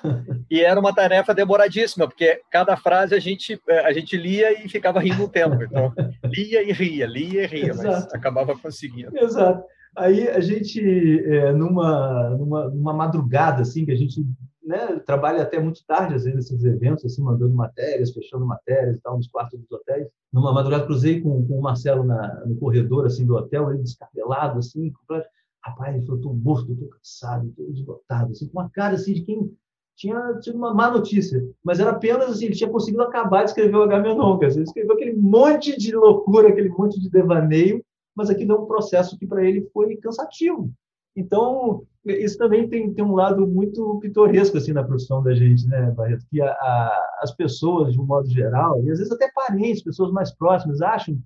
[0.51, 4.69] E era uma tarefa demoradíssima, porque cada frase a gente, é, a gente lia e
[4.69, 5.63] ficava rindo o tempo.
[5.63, 5.93] Então,
[6.25, 7.87] lia e ria, lia e ria, Exato.
[7.87, 9.17] mas acabava conseguindo.
[9.17, 9.63] Exato.
[9.97, 10.81] Aí a gente,
[11.27, 14.25] é, numa, numa, numa madrugada, assim, que a gente
[14.65, 19.01] né, trabalha até muito tarde, às vezes, nesses eventos, assim, mandando matérias, fechando matérias e
[19.01, 20.07] tal, nos quartos dos hotéis.
[20.33, 24.59] Numa madrugada, cruzei com, com o Marcelo na, no corredor, assim, do hotel, ele descabelado,
[24.59, 25.29] assim, completo.
[25.65, 29.53] Rapaz, falou, tô morto, tô cansado, tô esgotado, assim, com uma cara, assim, de quem
[29.97, 33.77] tinha tido uma má notícia, mas era apenas assim, ele tinha conseguido acabar de escrever
[33.77, 37.85] o Agamenon, ele escreveu aquele monte de loucura, aquele monte de devaneio,
[38.15, 40.71] mas aquilo é um processo que para ele foi cansativo.
[41.17, 45.91] Então, isso também tem, tem um lado muito pitoresco assim na profissão da gente, né,
[45.91, 46.25] Barreto?
[46.31, 50.13] Que a, a, as pessoas, de um modo geral, e às vezes até parentes, pessoas
[50.13, 51.19] mais próximas, acham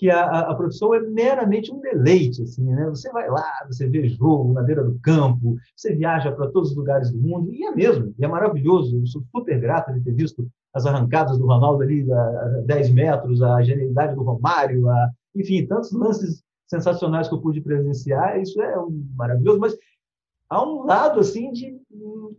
[0.00, 2.88] que a, a, profissão é meramente um deleite, assim, né?
[2.88, 6.76] Você vai lá, você vê jogo na beira do campo, você viaja para todos os
[6.76, 8.96] lugares do mundo, e é mesmo, e é maravilhoso.
[8.96, 13.42] Eu sou super grato de ter visto as arrancadas do Ronaldo ali a 10 metros,
[13.42, 18.74] a genialidade do Romário, a, enfim, tantos lances sensacionais que eu pude presenciar, isso é
[19.14, 19.76] maravilhoso, mas
[20.48, 21.78] há um lado assim de,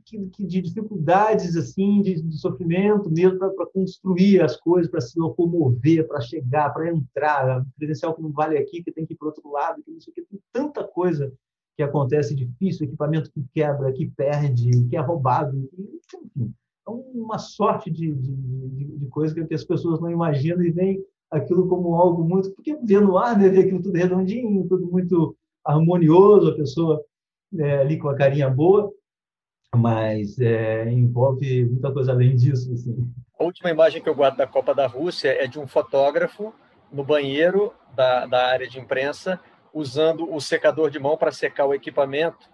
[0.05, 6.21] de dificuldades assim de, de sofrimento mesmo para construir as coisas para se locomover para
[6.21, 7.65] chegar para entrar.
[7.77, 10.21] Credencial que não vale aqui que tem que ir para outro lado que isso aqui
[10.23, 11.31] tem tanta coisa
[11.75, 16.53] que acontece difícil equipamento que quebra que perde que é roubado enfim.
[16.87, 21.67] É uma sorte de, de, de coisa que as pessoas não imaginam e vem aquilo
[21.67, 22.51] como algo muito.
[22.51, 27.01] Porque vê no ar, né, vê aquilo tudo redondinho, tudo muito harmonioso, a pessoa
[27.57, 28.91] é, ali com a carinha boa,
[29.75, 32.71] mas é, envolve muita coisa além disso.
[32.73, 33.11] Assim.
[33.39, 36.53] A última imagem que eu guardo da Copa da Rússia é de um fotógrafo
[36.91, 39.39] no banheiro da, da área de imprensa,
[39.73, 42.49] usando o secador de mão para secar o equipamento,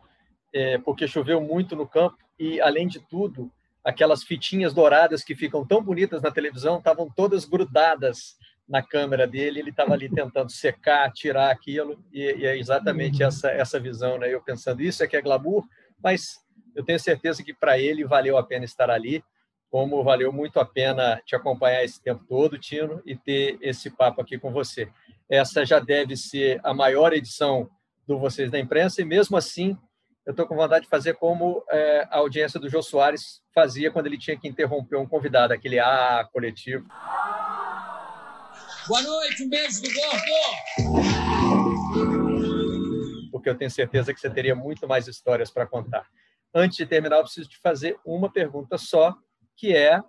[0.54, 3.52] é, porque choveu muito no campo e, além de tudo,
[3.84, 8.38] aquelas fitinhas douradas que ficam tão bonitas na televisão estavam todas grudadas
[8.70, 13.30] na câmera dele, ele estava ali tentando secar, tirar aquilo, e, e, é exatamente uhum.
[13.30, 14.34] essa, essa visão, né?
[14.34, 15.64] Eu pensando, isso é que é glamour,
[16.04, 16.46] mas
[16.78, 19.24] eu tenho certeza que para ele valeu a pena estar ali,
[19.68, 24.22] como valeu muito a pena te acompanhar esse tempo todo, Tino, e ter esse papo
[24.22, 24.88] aqui com você.
[25.28, 27.68] Essa já deve ser a maior edição
[28.08, 29.76] do Vocês da Imprensa, e mesmo assim,
[30.24, 34.06] eu estou com vontade de fazer como é, a audiência do Jô Soares fazia quando
[34.06, 36.88] ele tinha que interromper um convidado, aquele A coletivo.
[38.88, 40.22] Boa noite, um beijo do gordo!
[43.32, 46.08] Porque eu tenho certeza que você teria muito mais histórias para contar.
[46.60, 49.16] Antes de terminar, eu preciso te fazer uma pergunta só,
[49.56, 50.02] que é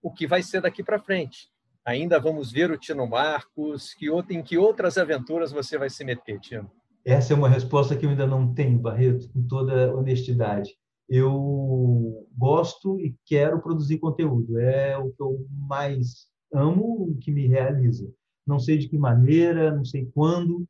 [0.00, 1.48] o que vai ser daqui para frente.
[1.84, 6.38] Ainda vamos ver o Tino Marcos, que, em que outras aventuras você vai se meter,
[6.38, 6.70] Tino?
[7.04, 10.70] Essa é uma resposta que eu ainda não tenho, Barreto, com toda honestidade.
[11.08, 14.56] Eu gosto e quero produzir conteúdo.
[14.56, 18.08] É o que eu mais amo, o que me realiza.
[18.46, 20.64] Não sei de que maneira, não sei quando.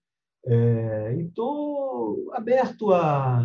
[0.47, 3.45] É, e estou aberto a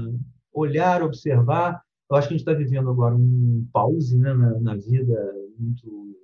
[0.53, 1.81] olhar, observar.
[2.09, 6.15] Eu acho que a gente está vivendo agora um pause né, na, na vida muito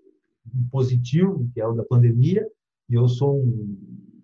[0.72, 2.46] positivo, que é o da pandemia,
[2.90, 3.78] e eu sou um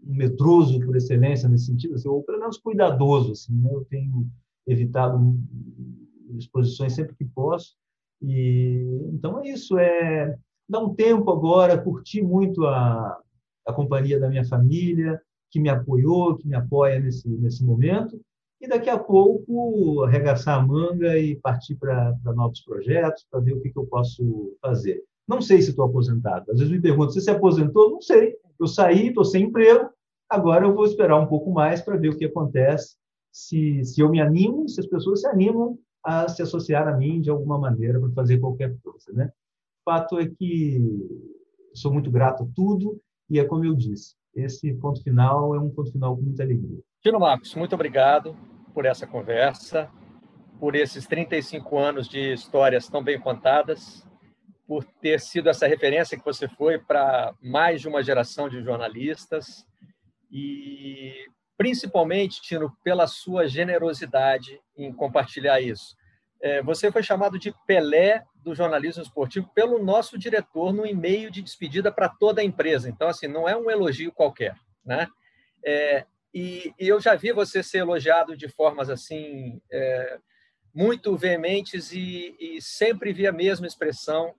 [0.03, 3.31] medroso por excelência nesse sentido, assim, ou pelo menos cuidadoso.
[3.31, 3.69] Assim, né?
[3.71, 4.27] Eu tenho
[4.67, 5.37] evitado
[6.37, 7.75] exposições sempre que posso.
[8.21, 10.35] E então é isso, é
[10.67, 13.19] dar um tempo agora, curtir muito a,
[13.67, 18.19] a companhia da minha família, que me apoiou, que me apoia nesse nesse momento,
[18.61, 23.61] e daqui a pouco arregaçar a manga e partir para novos projetos, para ver o
[23.61, 25.03] que, que eu posso fazer.
[25.27, 26.51] Não sei se estou aposentado.
[26.51, 27.91] Às vezes me perguntam, você se aposentou?
[27.91, 28.35] Não sei.
[28.59, 29.89] Eu saí, estou sem emprego,
[30.29, 32.97] Agora eu vou esperar um pouco mais para ver o que acontece,
[33.31, 37.21] se, se eu me animo, se as pessoas se animam a se associar a mim
[37.21, 39.11] de alguma maneira para fazer qualquer coisa.
[39.13, 39.25] Né?
[39.27, 40.81] O fato é que
[41.73, 42.99] sou muito grato a tudo
[43.29, 46.79] e é como eu disse, esse ponto final é um ponto final com muita alegria.
[47.01, 48.35] Tino Marcos, muito obrigado
[48.73, 49.89] por essa conversa,
[50.59, 54.05] por esses 35 anos de histórias tão bem contadas,
[54.67, 59.65] por ter sido essa referência que você foi para mais de uma geração de jornalistas
[60.31, 61.13] e
[61.57, 65.95] principalmente, Tino, pela sua generosidade em compartilhar isso.
[66.41, 71.41] É, você foi chamado de Pelé do jornalismo esportivo pelo nosso diretor no e-mail de
[71.41, 72.89] despedida para toda a empresa.
[72.89, 74.55] Então, assim, não é um elogio qualquer,
[74.85, 75.07] né?
[75.63, 80.19] É, e, e, eu já vi você ser elogiado de formas assim é,
[80.73, 84.35] muito veementes e, e sempre vi a mesma expressão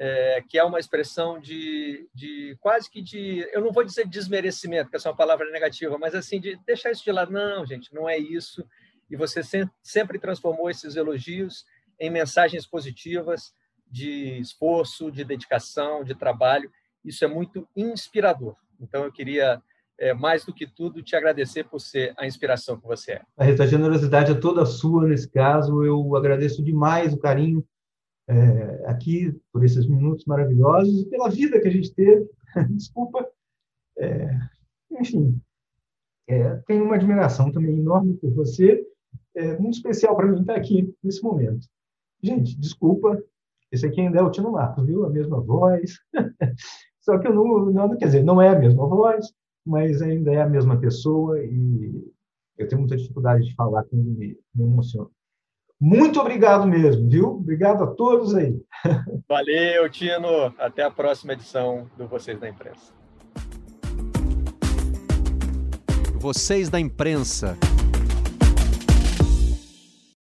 [0.00, 4.88] é, que é uma expressão de, de quase que de, eu não vou dizer desmerecimento,
[4.88, 7.30] que essa é uma palavra negativa, mas assim, de deixar isso de lado.
[7.30, 8.66] Não, gente, não é isso.
[9.10, 9.40] E você
[9.82, 11.64] sempre transformou esses elogios
[11.98, 13.52] em mensagens positivas
[13.90, 16.70] de esforço, de dedicação, de trabalho.
[17.04, 18.54] Isso é muito inspirador.
[18.80, 19.60] Então, eu queria,
[19.98, 23.22] é, mais do que tudo, te agradecer por ser a inspiração que você é.
[23.36, 25.84] A generosidade é toda sua nesse caso.
[25.84, 27.66] Eu agradeço demais o carinho
[28.28, 32.28] é, aqui por esses minutos maravilhosos e pela vida que a gente teve.
[32.70, 33.28] Desculpa.
[33.98, 34.30] É,
[34.92, 35.38] enfim,
[36.28, 38.86] é, tenho uma admiração também enorme por você.
[39.40, 41.66] É muito especial para mim estar aqui nesse momento.
[42.22, 43.18] Gente, desculpa,
[43.72, 45.06] esse aqui ainda é o Tino Marcos, viu?
[45.06, 45.98] A mesma voz.
[47.00, 49.32] Só que eu não, não, quer dizer, não é a mesma voz,
[49.64, 52.12] mas ainda é a mesma pessoa e
[52.58, 55.10] eu tenho muita dificuldade de falar quando me, me emociono.
[55.80, 57.28] Muito obrigado mesmo, viu?
[57.36, 58.60] Obrigado a todos aí.
[59.26, 60.52] Valeu, Tino.
[60.58, 62.92] Até a próxima edição do Vocês da Imprensa.
[66.18, 67.56] Vocês da Imprensa.